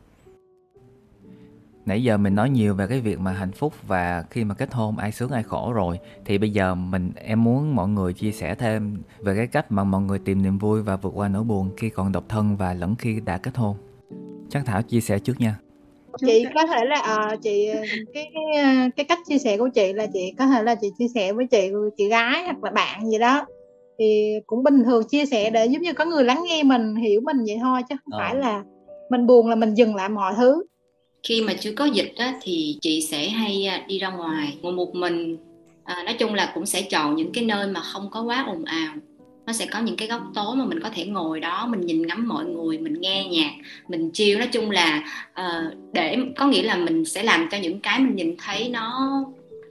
[1.86, 4.74] nãy giờ mình nói nhiều về cái việc mà hạnh phúc và khi mà kết
[4.74, 5.98] hôn ai sướng ai khổ rồi.
[6.24, 9.84] Thì bây giờ mình em muốn mọi người chia sẻ thêm về cái cách mà
[9.84, 12.74] mọi người tìm niềm vui và vượt qua nỗi buồn khi còn độc thân và
[12.74, 13.76] lẫn khi đã kết hôn.
[14.48, 15.58] Chắc thảo chia sẻ trước nha.
[16.26, 17.70] Chị có thể là uh, chị
[18.14, 18.64] cái cái
[18.96, 21.46] cái cách chia sẻ của chị là chị có thể là chị chia sẻ với
[21.46, 23.46] chị chị gái hoặc là bạn gì đó.
[23.98, 27.20] Thì cũng bình thường chia sẻ để giống như có người lắng nghe mình hiểu
[27.20, 28.18] mình vậy thôi chứ không ờ.
[28.18, 28.64] phải là
[29.10, 30.62] mình buồn là mình dừng lại mọi thứ
[31.26, 34.72] khi mà chưa có dịch á, thì chị sẽ hay à, đi ra ngoài ngồi
[34.72, 35.36] một mình.
[35.84, 38.64] À, nói chung là cũng sẽ chọn những cái nơi mà không có quá ồn
[38.64, 38.94] ào.
[39.46, 42.06] Nó sẽ có những cái góc tối mà mình có thể ngồi đó mình nhìn
[42.06, 43.50] ngắm mọi người mình nghe nhạc
[43.88, 47.80] mình chiêu nói chung là uh, để có nghĩa là mình sẽ làm cho những
[47.80, 49.10] cái mình nhìn thấy nó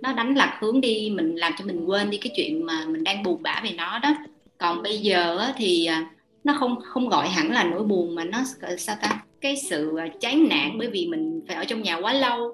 [0.01, 3.03] nó đánh lạc hướng đi mình làm cho mình quên đi cái chuyện mà mình
[3.03, 4.15] đang buồn bã về nó đó.
[4.57, 6.09] Còn bây giờ á, thì à,
[6.43, 8.43] nó không không gọi hẳn là nỗi buồn mà nó
[8.77, 9.24] sao ta?
[9.45, 12.53] Cái sự à, chán nản bởi vì mình phải ở trong nhà quá lâu.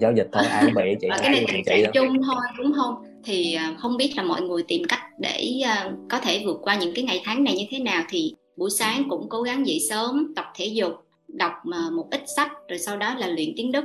[0.00, 2.94] Cháu dịch thôi ai cũng bị chị cái này là trạng chung thôi đúng không?
[3.24, 5.62] Thì à, không biết là mọi người tìm cách để
[6.10, 9.02] có thể vượt qua những cái ngày tháng này như thế nào thì buổi sáng
[9.08, 10.92] cũng cố gắng dậy sớm tập thể dục
[11.28, 11.52] đọc
[11.92, 13.84] một ít sách rồi sau đó là luyện tiếng đức.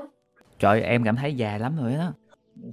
[0.59, 2.13] Trời em cảm thấy già lắm rồi đó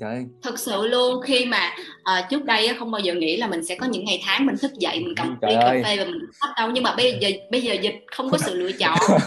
[0.00, 0.24] Trời.
[0.42, 3.74] Thật sự luôn khi mà uh, trước đây không bao giờ nghĩ là mình sẽ
[3.74, 6.48] có những ngày tháng mình thức dậy mình cầm ly cà phê và mình bắt
[6.56, 8.98] đâu nhưng mà bây giờ bây giờ dịch không có sự lựa chọn.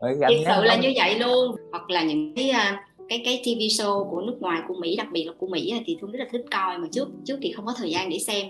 [0.00, 1.56] Thật sự là như vậy luôn.
[1.70, 5.06] Hoặc là những cái uh, cái cái TV show của nước ngoài của Mỹ đặc
[5.12, 7.66] biệt là của Mỹ thì tôi rất là thích coi mà trước trước thì không
[7.66, 8.46] có thời gian để xem.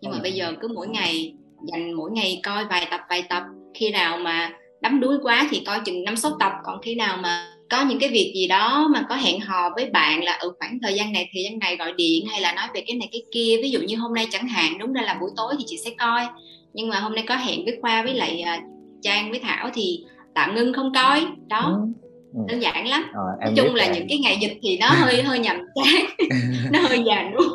[0.00, 0.22] Nhưng mà ừ.
[0.22, 1.34] bây giờ cứ mỗi ngày
[1.72, 3.42] dành mỗi ngày coi vài tập vài tập.
[3.74, 6.52] Khi nào mà đắm đuối quá thì coi chừng năm sáu tập.
[6.64, 9.90] Còn khi nào mà có những cái việc gì đó mà có hẹn hò với
[9.90, 12.66] bạn là ở khoảng thời gian này thời gian này gọi điện hay là nói
[12.74, 15.16] về cái này cái kia ví dụ như hôm nay chẳng hạn đúng ra là
[15.20, 16.26] buổi tối thì chị sẽ coi.
[16.72, 18.64] Nhưng mà hôm nay có hẹn với khoa với lại uh,
[19.02, 20.04] trang với thảo thì
[20.34, 21.60] tạm ngưng không coi đó.
[21.60, 21.86] Ừ.
[22.34, 22.40] Ừ.
[22.48, 23.10] đơn giản lắm.
[23.14, 26.04] Ờ, nói chung là những cái ngày dịch thì nó hơi hơi nhầm chán
[26.72, 27.48] nó hơi già đúng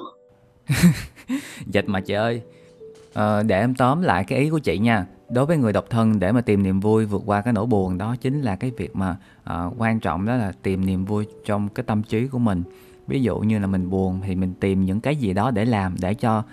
[1.68, 2.42] dịch mà chị ơi.
[3.14, 6.20] Ờ, để em tóm lại cái ý của chị nha đối với người độc thân
[6.20, 8.96] để mà tìm niềm vui vượt qua cái nỗi buồn đó chính là cái việc
[8.96, 9.16] mà
[9.50, 12.64] uh, quan trọng đó là tìm niềm vui trong cái tâm trí của mình.
[13.08, 15.96] Ví dụ như là mình buồn thì mình tìm những cái gì đó để làm
[16.00, 16.44] để cho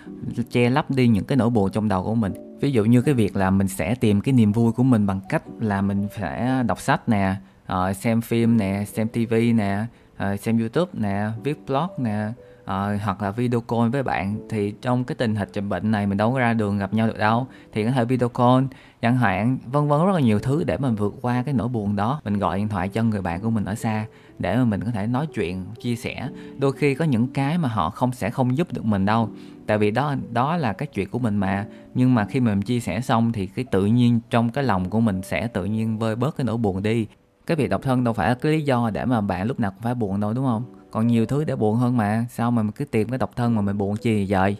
[0.51, 2.33] che lấp đi những cái nỗi buồn trong đầu của mình.
[2.61, 5.19] Ví dụ như cái việc là mình sẽ tìm cái niềm vui của mình bằng
[5.29, 7.35] cách là mình sẽ đọc sách nè
[7.73, 9.85] uh, xem phim nè xem tivi nè
[10.15, 12.29] uh, xem youtube nè viết blog nè
[12.65, 16.17] uh, hoặc là video call với bạn thì trong cái tình hình bệnh này mình
[16.17, 17.47] đâu có ra đường gặp nhau được đâu.
[17.73, 18.65] Thì có thể video call
[19.01, 21.95] chẳng hạn vân vân rất là nhiều thứ để mình vượt qua cái nỗi buồn
[21.95, 22.21] đó.
[22.23, 24.05] Mình gọi điện thoại cho người bạn của mình ở xa
[24.39, 26.29] để mà mình có thể nói chuyện chia sẻ.
[26.57, 29.29] Đôi khi có những cái mà họ không sẽ không giúp được mình đâu.
[29.67, 31.65] Tại vì đó đó là cái chuyện của mình mà.
[31.93, 34.99] Nhưng mà khi mình chia sẻ xong thì cái tự nhiên trong cái lòng của
[34.99, 37.07] mình sẽ tự nhiên vơi bớt cái nỗi buồn đi.
[37.45, 39.71] Cái việc độc thân đâu phải là cái lý do để mà bạn lúc nào
[39.71, 40.63] cũng phải buồn đâu đúng không?
[40.95, 42.25] Còn nhiều thứ để buồn hơn mà.
[42.29, 44.55] Sao mà mình cứ tìm cái độc thân mà mình buồn chi vậy?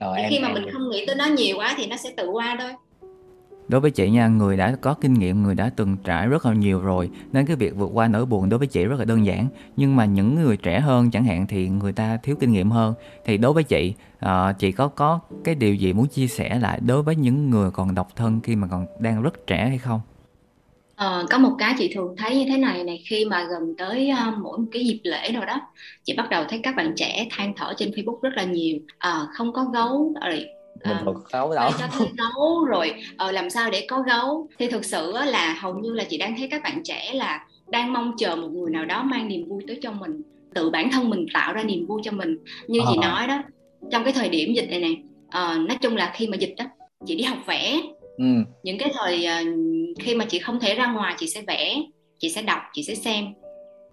[0.00, 2.56] Rồi khi mà mình không nghĩ tới nó nhiều quá thì nó sẽ tự qua
[2.60, 2.72] thôi.
[3.68, 6.52] Đối với chị nha người đã có kinh nghiệm người đã từng trải rất là
[6.52, 9.26] nhiều rồi nên cái việc vượt qua nỗi buồn đối với chị rất là đơn
[9.26, 9.48] giản.
[9.76, 12.94] Nhưng mà những người trẻ hơn chẳng hạn thì người ta thiếu kinh nghiệm hơn.
[13.24, 13.94] Thì đối với chị
[14.24, 17.70] uh, chị có có cái điều gì muốn chia sẻ lại đối với những người
[17.70, 20.00] còn độc thân khi mà còn đang rất trẻ hay không
[20.98, 24.10] Ờ, có một cái chị thường thấy như thế này này khi mà gần tới
[24.12, 25.60] uh, mỗi một cái dịp lễ nào đó
[26.04, 28.78] chị bắt đầu thấy các bạn trẻ than thở trên Facebook rất là nhiều.
[28.98, 30.46] À, không có gấu rồi
[30.84, 31.70] mình uh, gấu đâu.
[31.78, 32.94] cho thuê gấu rồi
[33.28, 34.48] uh, làm sao để có gấu.
[34.58, 37.92] Thì thực sự là hầu như là chị đang thấy các bạn trẻ là đang
[37.92, 40.22] mong chờ một người nào đó mang niềm vui tới cho mình
[40.54, 42.38] tự bản thân mình tạo ra niềm vui cho mình.
[42.68, 43.42] Như chị nói đó
[43.90, 46.64] trong cái thời điểm dịch này này uh, nói chung là khi mà dịch đó
[47.06, 47.80] chị đi học vẽ.
[48.18, 48.24] Ừ.
[48.62, 49.58] những cái thời uh,
[49.98, 51.76] khi mà chị không thể ra ngoài chị sẽ vẽ
[52.18, 53.26] chị sẽ đọc chị sẽ xem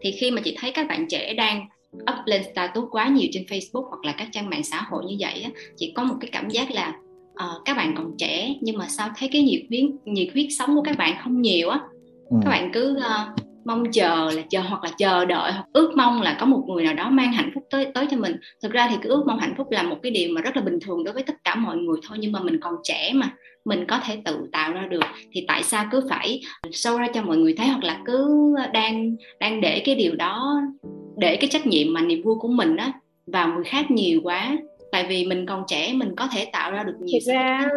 [0.02, 1.68] thì khi mà chị thấy các bạn trẻ đang
[2.02, 5.16] up lên status quá nhiều trên Facebook hoặc là các trang mạng xã hội như
[5.20, 6.94] vậy á, chị có một cái cảm giác là
[7.30, 10.76] uh, các bạn còn trẻ nhưng mà sao thấy cái nhiệt huyết nhiệt huyết sống
[10.76, 11.80] của các bạn không nhiều á
[12.30, 12.38] ừ.
[12.44, 16.22] các bạn cứ uh, mong chờ là chờ hoặc là chờ đợi, hoặc ước mong
[16.22, 18.36] là có một người nào đó mang hạnh phúc tới tới cho mình.
[18.64, 20.62] Thực ra thì cái ước mong hạnh phúc là một cái điều mà rất là
[20.62, 23.30] bình thường đối với tất cả mọi người thôi, nhưng mà mình còn trẻ mà,
[23.66, 25.04] mình có thể tự tạo ra được.
[25.32, 29.16] Thì tại sao cứ phải sâu ra cho mọi người thấy hoặc là cứ đang
[29.40, 30.62] đang để cái điều đó,
[31.18, 32.92] để cái trách nhiệm mà niềm vui của mình á
[33.28, 34.58] vào người khác nhiều quá?
[34.96, 37.70] Tại vì mình còn trẻ mình có thể tạo ra được nhiều thực ra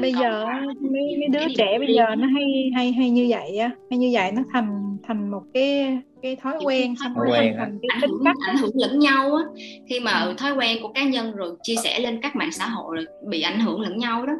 [0.00, 0.46] bây giờ
[0.80, 3.70] mấy, mấy đứa trẻ bây giờ nó hay hay hay như vậy á.
[3.90, 7.78] Hay như vậy nó thành thành một cái cái thói quen xong rồi thành thành
[7.82, 9.44] cái ảnh hưởng, ảnh hưởng lẫn nhau á.
[9.88, 10.34] Khi mà ừ.
[10.38, 13.40] thói quen của cá nhân rồi chia sẻ lên các mạng xã hội rồi bị
[13.42, 14.32] ảnh hưởng lẫn nhau đó.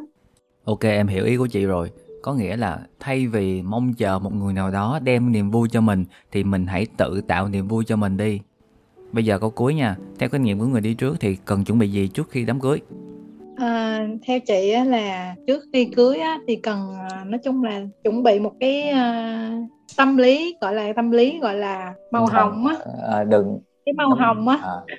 [0.64, 1.90] Ok em hiểu ý của chị rồi.
[2.22, 5.80] Có nghĩa là thay vì mong chờ một người nào đó đem niềm vui cho
[5.80, 8.40] mình thì mình hãy tự tạo niềm vui cho mình đi
[9.12, 9.96] bây giờ câu cuối nha.
[10.18, 12.60] Theo kinh nghiệm của người đi trước thì cần chuẩn bị gì trước khi đám
[12.60, 12.80] cưới?
[13.56, 17.82] À, theo chị á, là trước khi cưới á, thì cần à, nói chung là
[18.04, 22.66] chuẩn bị một cái uh, tâm lý gọi là tâm lý gọi là màu hồng.
[22.66, 22.74] á.
[23.08, 23.58] À, đừng.
[23.86, 24.58] Cái màu hồng á.
[24.62, 24.96] à.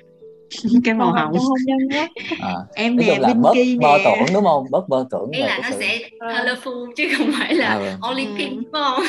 [0.84, 2.08] Cái màu hồng trong hôn nhân á.
[2.40, 3.82] À, em nè Binky nè.
[3.82, 4.66] bơ tưởng đúng không?
[4.70, 5.76] Bớt bơ tưởng Ý là nó sự...
[5.80, 8.32] sẽ colorful chứ không phải là à, only ừ.
[8.38, 9.02] pink phải không?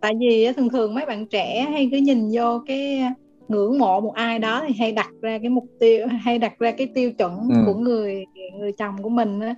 [0.00, 3.02] Tại vì thường thường mấy bạn trẻ hay cứ nhìn vô cái
[3.48, 6.70] ngưỡng mộ một ai đó thì hay đặt ra cái mục tiêu hay đặt ra
[6.70, 7.56] cái tiêu chuẩn ừ.
[7.66, 8.24] của người
[8.58, 9.54] người chồng của mình á.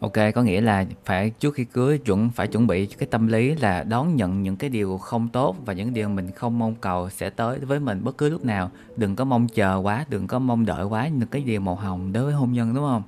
[0.00, 3.54] Ok có nghĩa là phải trước khi cưới chuẩn phải chuẩn bị cái tâm lý
[3.54, 7.10] là đón nhận những cái điều không tốt và những điều mình không mong cầu
[7.10, 8.70] sẽ tới với mình bất cứ lúc nào.
[8.96, 12.12] Đừng có mong chờ quá đừng có mong đợi quá những cái điều màu hồng
[12.12, 13.02] đối với hôn nhân đúng không?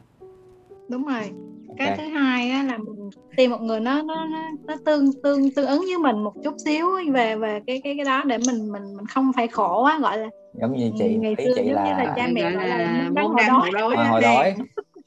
[0.88, 1.30] Đúng rồi
[1.78, 2.06] cái okay.
[2.06, 5.66] thứ hai á, là mình tìm một người nó nó nó, nó tương tương tương
[5.66, 8.96] ứng với mình một chút xíu về về cái cái cái đó để mình mình
[8.96, 10.28] mình không phải khổ quá gọi là
[10.60, 11.84] giống như chị ngày xưa chị giống là...
[11.84, 14.54] như là cha mẹ gọi là, là đau hồi đói, hồi đói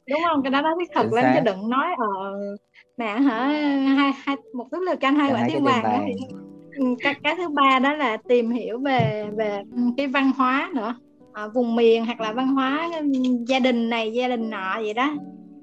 [0.10, 0.43] đúng không?
[0.43, 2.34] Cái đó nó thiết thực lắm chứ đừng nói ờ
[2.97, 3.47] mẹ hả
[3.97, 6.03] hai hai một túp lều canh hai quả tim vàng đó
[6.77, 9.62] ừ, cái, cái thứ ba đó là tìm hiểu về về
[9.97, 10.95] cái văn hóa nữa.
[11.34, 12.89] À, vùng miền hoặc là văn hóa
[13.47, 15.13] gia đình này gia đình nọ vậy đó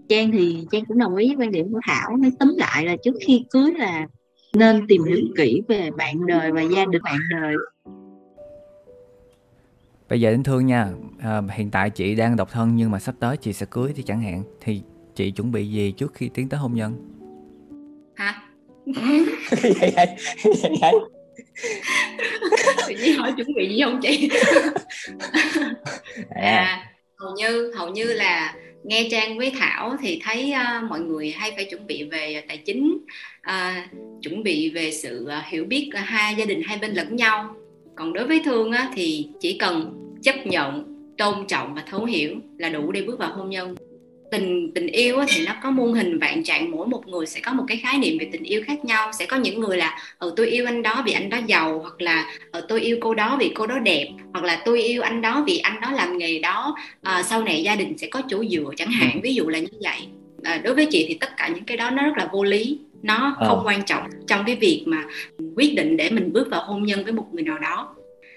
[0.09, 2.97] Trang thì Trang cũng đồng ý với quan điểm của Thảo nói tóm lại là
[3.05, 4.07] trước khi cưới là
[4.55, 7.55] nên tìm hiểu kỹ về bạn đời và gia đình bạn đời
[10.09, 10.88] Bây giờ đến Thương nha,
[11.23, 14.03] à, hiện tại chị đang độc thân nhưng mà sắp tới chị sẽ cưới thì
[14.03, 14.83] chẳng hạn thì
[15.14, 16.97] chị chuẩn bị gì trước khi tiến tới hôn nhân?
[18.14, 18.42] Hả?
[18.95, 20.07] vậy vậy
[20.81, 20.92] vậy
[22.88, 24.31] tự nhiên hỏi chuẩn bị gì không chị
[26.31, 26.85] à
[27.19, 28.55] hầu như hầu như là
[28.87, 32.57] nghe trang với thảo thì thấy uh, mọi người hay phải chuẩn bị về tài
[32.57, 32.99] chính
[33.49, 33.90] uh,
[34.22, 37.57] chuẩn bị về sự uh, hiểu biết uh, hai gia đình hai bên lẫn nhau.
[37.96, 42.37] Còn đối với thương uh, thì chỉ cần chấp nhận tôn trọng và thấu hiểu
[42.59, 43.75] là đủ để bước vào hôn nhân
[44.37, 47.53] tình tình yêu thì nó có muôn hình vạn trạng mỗi một người sẽ có
[47.53, 49.12] một cái khái niệm về tình yêu khác nhau.
[49.12, 52.01] Sẽ có những người là ờ tôi yêu anh đó vì anh đó giàu hoặc
[52.01, 55.22] là ờ tôi yêu cô đó vì cô đó đẹp hoặc là tôi yêu anh
[55.22, 58.44] đó vì anh đó làm nghề đó à, sau này gia đình sẽ có chỗ
[58.44, 59.20] dựa chẳng hạn.
[59.22, 60.07] Ví dụ là như vậy.
[60.42, 62.79] À, đối với chị thì tất cả những cái đó nó rất là vô lý
[63.03, 63.64] nó không à.
[63.64, 65.05] quan trọng trong cái việc mà
[65.57, 67.94] quyết định để mình bước vào hôn nhân với một người nào đó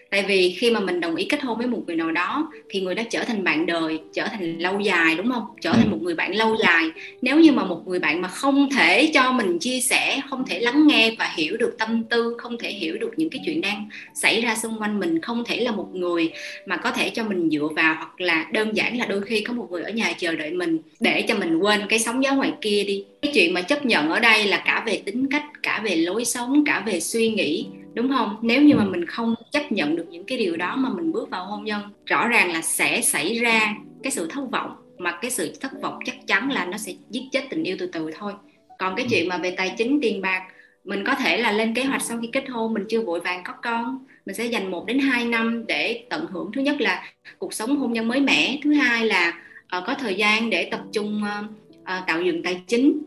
[0.09, 2.81] tại vì khi mà mình đồng ý kết hôn với một người nào đó thì
[2.81, 5.43] người đó trở thành bạn đời trở thành lâu dài đúng không?
[5.61, 5.91] Trở thành ừ.
[5.91, 6.83] một người bạn lâu dài.
[7.21, 10.59] Nếu như mà một người bạn mà không thể cho mình chia sẻ không thể
[10.59, 13.89] lắng nghe và hiểu được tâm tư không thể hiểu được những cái chuyện đang
[14.13, 16.31] xảy ra xung quanh mình không thể là một người
[16.65, 19.53] mà có thể cho mình dựa vào hoặc là đơn giản là đôi khi có
[19.53, 22.53] một người ở nhà chờ đợi mình để cho mình quên cái sóng gió ngoài
[22.61, 23.03] kia đi.
[23.21, 26.25] Cái chuyện mà chấp nhận ở đây là cả về tính cách cả về lối
[26.25, 27.65] sống cả về suy nghĩ
[28.01, 28.35] đúng không?
[28.41, 31.29] Nếu như mà mình không chấp nhận được những cái điều đó mà mình bước
[31.29, 35.31] vào hôn nhân rõ ràng là sẽ xảy ra cái sự thất vọng mà cái
[35.31, 38.33] sự thất vọng chắc chắn là nó sẽ giết chết tình yêu từ từ thôi.
[38.79, 40.41] Còn cái chuyện mà về tài chính tiền bạc
[40.83, 43.43] mình có thể là lên kế hoạch sau khi kết hôn mình chưa vội vàng
[43.45, 46.51] có con mình sẽ dành 1 đến 2 năm để tận hưởng.
[46.51, 47.03] Thứ nhất là
[47.37, 49.33] cuộc sống hôn nhân mới mẻ thứ hai là
[49.77, 51.45] uh, có thời gian để tập trung uh,
[51.81, 53.03] uh, tạo dựng tài chính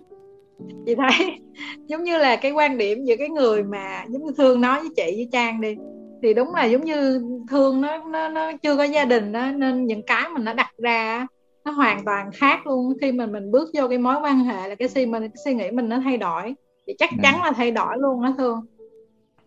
[0.87, 1.41] chị thấy
[1.87, 4.91] giống như là cái quan điểm giữa cái người mà giống như thương nói với
[4.97, 5.77] chị với trang đi
[6.23, 9.87] thì đúng là giống như thương nó nó nó chưa có gia đình đó nên
[9.87, 11.27] những cái mình nó đặt ra
[11.65, 12.93] nó hoàn toàn khác luôn.
[13.01, 15.55] Khi mà mình bước vô cái mối quan hệ là cái suy mình cái suy
[15.55, 16.55] nghĩ mình nó thay đổi
[16.87, 18.61] thì chắc chắn là thay đổi luôn đó thương.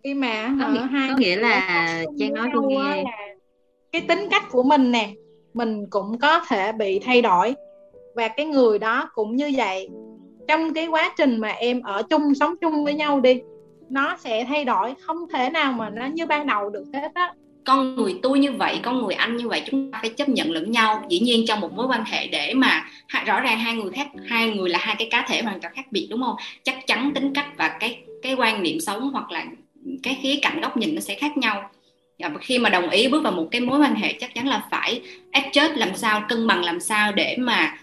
[0.04, 1.88] Khi mà có, nghĩa, hai có nghĩa là
[2.20, 3.04] trang nói tôi nghe.
[3.04, 3.36] là
[3.92, 5.14] cái tính cách của mình nè
[5.54, 7.56] mình cũng có thể bị thay đổi
[8.16, 9.90] và cái người đó cũng như vậy
[10.48, 13.40] trong cái quá trình mà em ở chung, sống chung với nhau đi,
[13.90, 17.34] nó sẽ thay đổi, không thể nào mà nó như ban đầu được hết á.
[17.66, 20.52] Con người tôi như vậy, con người anh như vậy, chúng ta phải chấp nhận
[20.52, 21.04] lẫn nhau.
[21.10, 22.86] Dĩ nhiên trong một mối quan hệ để mà
[23.26, 25.86] rõ ràng hai người khác, hai người là hai cái cá thể hoàn toàn khác
[25.92, 26.36] biệt, đúng không?
[26.64, 29.46] Chắc chắn tính cách và cái cái quan niệm sống hoặc là
[30.04, 31.70] cái khía cạnh góc nhìn nó sẽ khác nhau.
[32.20, 34.68] Và khi mà đồng ý bước vào một cái mối quan hệ, chắc chắn là
[34.72, 37.78] phải adjust làm sao, cân bằng làm sao để mà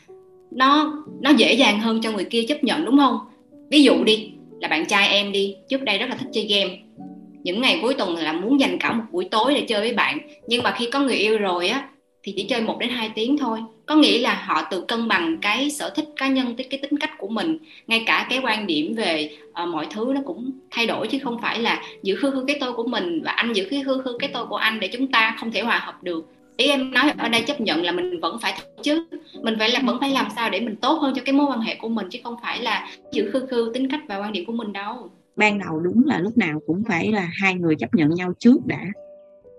[0.54, 3.18] nó nó dễ dàng hơn cho người kia chấp nhận đúng không?
[3.70, 4.30] Ví dụ đi
[4.60, 6.78] là bạn trai em đi trước đây rất là thích chơi game.
[7.42, 10.18] Những ngày cuối tuần là muốn dành cả một buổi tối để chơi với bạn.
[10.46, 11.88] Nhưng mà khi có người yêu rồi á
[12.22, 13.58] thì chỉ chơi một đến hai tiếng thôi.
[13.86, 16.98] Có nghĩa là họ tự cân bằng cái sở thích cá nhân tới cái tính
[16.98, 17.58] cách của mình.
[17.86, 19.30] Ngay cả cái quan điểm về
[19.62, 22.56] uh, mọi thứ nó cũng thay đổi chứ không phải là giữ khư khư cái
[22.60, 25.06] tôi của mình và anh giữ cái khư khư cái tôi của anh để chúng
[25.06, 26.26] ta không thể hòa hợp được
[26.56, 29.06] ý em nói ở đây chấp nhận là mình vẫn phải chứ
[29.42, 31.60] mình phải là, vẫn phải làm sao để mình tốt hơn cho cái mối quan
[31.60, 34.44] hệ của mình, chứ không phải là giữ khư khư tính cách và quan điểm
[34.46, 35.10] của mình đâu.
[35.36, 38.66] Ban đầu đúng là lúc nào cũng phải là hai người chấp nhận nhau trước
[38.66, 38.84] đã.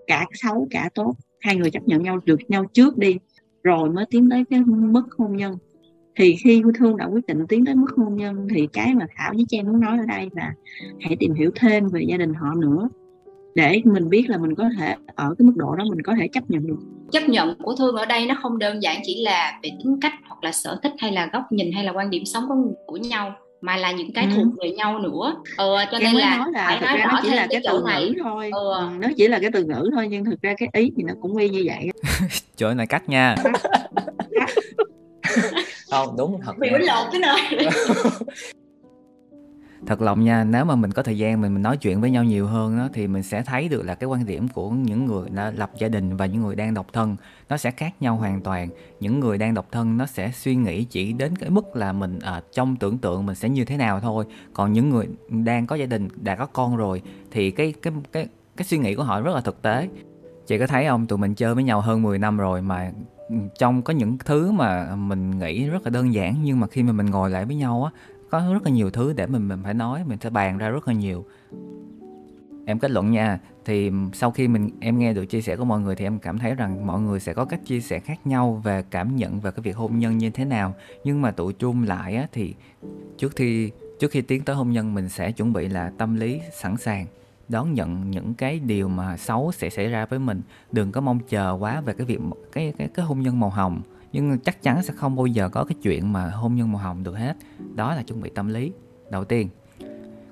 [0.06, 3.16] Cả xấu, cả tốt, hai người chấp nhận nhau, được nhau trước đi,
[3.62, 5.58] rồi mới tiến tới cái mức hôn nhân.
[6.16, 9.32] Thì khi thương đã quyết định tiến tới mức hôn nhân, thì cái mà thảo
[9.34, 10.52] với trang muốn nói ở đây là
[11.00, 12.88] hãy tìm hiểu thêm về gia đình họ nữa
[13.54, 16.28] để mình biết là mình có thể ở cái mức độ đó mình có thể
[16.28, 16.78] chấp nhận được
[17.12, 20.12] chấp nhận của thương ở đây nó không đơn giản chỉ là về tính cách
[20.28, 22.54] hoặc là sở thích hay là góc nhìn hay là quan điểm sống của,
[22.86, 24.30] của nhau mà là những cái ừ.
[24.36, 27.30] thuộc về nhau nữa ờ cho nên là, nói là phải nói rõ nó chỉ
[27.30, 28.02] là cái từ này.
[28.02, 28.72] ngữ thôi ừ.
[28.78, 28.88] ừ.
[29.00, 31.36] nó chỉ là cái từ ngữ thôi nhưng thực ra cái ý thì nó cũng
[31.36, 31.90] y như vậy
[32.56, 33.34] chỗ này cắt nha
[35.90, 37.68] không đúng thật bị lộn cái nơi
[39.86, 42.24] thật lòng nha nếu mà mình có thời gian mình mình nói chuyện với nhau
[42.24, 45.28] nhiều hơn đó, thì mình sẽ thấy được là cái quan điểm của những người
[45.30, 47.16] đã lập gia đình và những người đang độc thân
[47.48, 48.68] nó sẽ khác nhau hoàn toàn.
[49.00, 52.18] Những người đang độc thân nó sẽ suy nghĩ chỉ đến cái mức là mình
[52.18, 54.24] à, trong tưởng tượng mình sẽ như thế nào thôi.
[54.52, 58.26] Còn những người đang có gia đình đã có con rồi thì cái cái cái
[58.56, 59.88] cái suy nghĩ của họ rất là thực tế.
[60.46, 61.06] Chị có thấy không?
[61.06, 62.92] Tụi mình chơi với nhau hơn 10 năm rồi mà
[63.28, 66.82] ừ, trong có những thứ mà mình nghĩ rất là đơn giản nhưng mà khi
[66.82, 67.90] mà mình ngồi lại với nhau á
[68.34, 70.88] có rất là nhiều thứ để mình mình phải nói mình sẽ bàn ra rất
[70.88, 71.24] là nhiều.
[72.66, 75.80] Em kết luận nha thì sau khi mình em nghe được chia sẻ của mọi
[75.80, 78.60] người thì em cảm thấy rằng mọi người sẽ có cách chia sẻ khác nhau
[78.64, 80.74] về cảm nhận về cái việc hôn nhân như thế nào.
[81.04, 82.54] Nhưng mà tụi chung lại á, thì
[83.18, 83.70] trước khi
[84.00, 87.06] trước khi tiến tới hôn nhân mình sẽ chuẩn bị là tâm lý sẵn sàng
[87.48, 90.42] đón nhận những cái điều mà xấu sẽ xảy ra với mình.
[90.72, 92.20] Đừng có mong chờ quá về cái việc
[92.52, 93.82] cái cái cái hôn nhân màu hồng
[94.14, 97.02] nhưng chắc chắn sẽ không bao giờ có cái chuyện mà hôn nhân màu hồng
[97.04, 97.36] được hết.
[97.74, 98.72] Đó là chuẩn bị tâm lý.
[99.10, 99.48] Đầu tiên,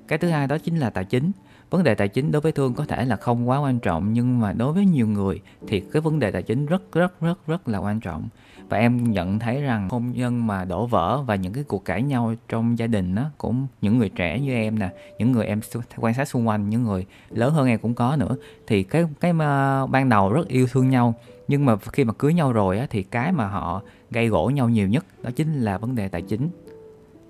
[0.09, 1.33] cái thứ hai đó chính là tài chính.
[1.71, 4.41] Vấn đề tài chính đối với thương có thể là không quá quan trọng, nhưng
[4.41, 7.69] mà đối với nhiều người thì cái vấn đề tài chính rất rất rất rất
[7.69, 8.29] là quan trọng.
[8.69, 12.03] Và em nhận thấy rằng hôn nhân mà đổ vỡ và những cái cuộc cãi
[12.03, 15.61] nhau trong gia đình đó cũng những người trẻ như em nè, những người em
[15.97, 19.33] quan sát xung quanh, những người lớn hơn em cũng có nữa, thì cái cái
[19.39, 21.15] ờ, ban đầu rất yêu thương nhau
[21.53, 24.69] nhưng mà khi mà cưới nhau rồi á, thì cái mà họ gây gỗ nhau
[24.69, 26.49] nhiều nhất đó chính là vấn đề tài chính.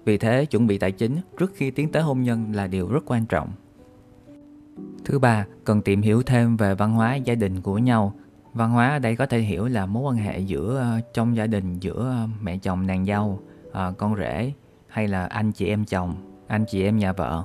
[0.05, 3.05] Vì thế chuẩn bị tài chính trước khi tiến tới hôn nhân là điều rất
[3.07, 3.49] quan trọng.
[5.05, 8.15] Thứ ba cần tìm hiểu thêm về văn hóa gia đình của nhau.
[8.55, 11.47] Văn hóa ở đây có thể hiểu là mối quan hệ giữa ờ, trong gia
[11.47, 13.41] đình giữa ờ, mẹ chồng nàng dâu
[13.73, 14.53] ờ, con rể
[14.89, 16.15] hay là anh chị em chồng
[16.47, 17.45] anh chị em nhà vợ.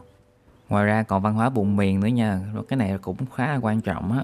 [0.70, 3.82] Ngoài ra còn văn hóa vùng miền nữa nha cái này cũng khá là quan
[3.82, 4.24] trọng á.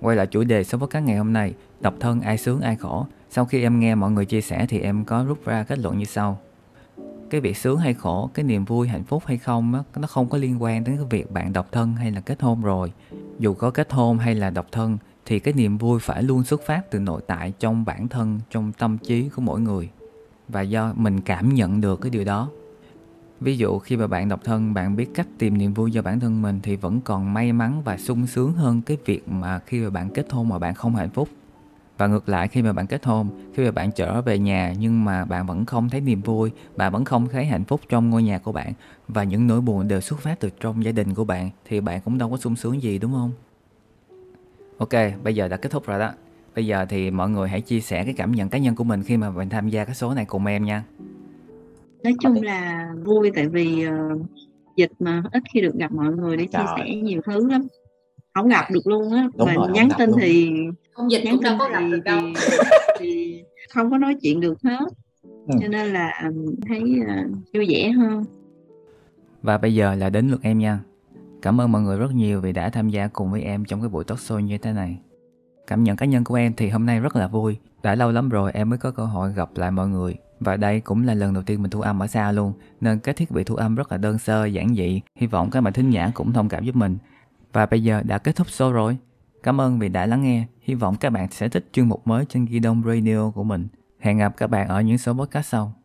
[0.00, 2.76] Quay lại chủ đề số với các ngày hôm nay, độc thân ai sướng ai
[2.76, 3.06] khổ.
[3.30, 5.98] Sau khi em nghe mọi người chia sẻ thì em có rút ra kết luận
[5.98, 6.38] như sau.
[7.30, 10.28] Cái việc sướng hay khổ, cái niềm vui, hạnh phúc hay không á, nó không
[10.28, 12.92] có liên quan đến cái việc bạn độc thân hay là kết hôn rồi.
[13.38, 16.62] Dù có kết hôn hay là độc thân thì cái niềm vui phải luôn xuất
[16.66, 19.90] phát từ nội tại trong bản thân, trong tâm trí của mỗi người.
[20.48, 22.48] Và do mình cảm nhận được cái điều đó
[23.40, 26.20] Ví dụ khi mà bạn độc thân, bạn biết cách tìm niềm vui cho bản
[26.20, 29.80] thân mình thì vẫn còn may mắn và sung sướng hơn cái việc mà khi
[29.80, 31.28] mà bạn kết hôn mà bạn không hạnh phúc.
[31.98, 35.04] Và ngược lại khi mà bạn kết hôn, khi mà bạn trở về nhà nhưng
[35.04, 38.22] mà bạn vẫn không thấy niềm vui, bạn vẫn không thấy hạnh phúc trong ngôi
[38.22, 38.72] nhà của bạn
[39.08, 42.00] và những nỗi buồn đều xuất phát từ trong gia đình của bạn thì bạn
[42.00, 43.32] cũng đâu có sung sướng gì đúng không?
[44.78, 46.12] Ok, bây giờ đã kết thúc rồi đó.
[46.54, 49.02] Bây giờ thì mọi người hãy chia sẻ cái cảm nhận cá nhân của mình
[49.02, 50.84] khi mà bạn tham gia cái số này cùng em nha
[52.02, 54.22] nói chung là vui tại vì uh,
[54.76, 56.66] dịch mà ít khi được gặp mọi người để chia Trời.
[56.76, 57.66] sẻ nhiều thứ lắm.
[58.34, 60.50] Không gặp được luôn á mà rồi, nhắn tin thì
[60.92, 62.20] không dịch nhắn đâu có gặp được đâu.
[62.98, 63.42] thì
[63.74, 64.84] không có nói chuyện được hết.
[65.22, 65.58] Ừ.
[65.60, 66.30] cho nên là
[66.68, 68.24] thấy uh, vui vẻ hơn.
[69.42, 70.80] Và bây giờ là đến lượt em nha.
[71.42, 73.88] Cảm ơn mọi người rất nhiều vì đã tham gia cùng với em trong cái
[73.88, 74.98] buổi talk show như thế này.
[75.66, 77.56] Cảm nhận cá nhân của em thì hôm nay rất là vui.
[77.82, 80.80] Đã lâu lắm rồi em mới có cơ hội gặp lại mọi người và đây
[80.80, 83.44] cũng là lần đầu tiên mình thu âm ở xa luôn, nên cái thiết bị
[83.44, 85.00] thu âm rất là đơn sơ, giản dị.
[85.16, 86.98] Hy vọng các bạn thính giả cũng thông cảm giúp mình.
[87.52, 88.96] Và bây giờ đã kết thúc show rồi.
[89.42, 90.46] Cảm ơn vì đã lắng nghe.
[90.60, 93.68] Hy vọng các bạn sẽ thích chuyên mục mới trên Ghi Đông Radio của mình.
[93.98, 95.79] Hẹn gặp các bạn ở những số podcast sau.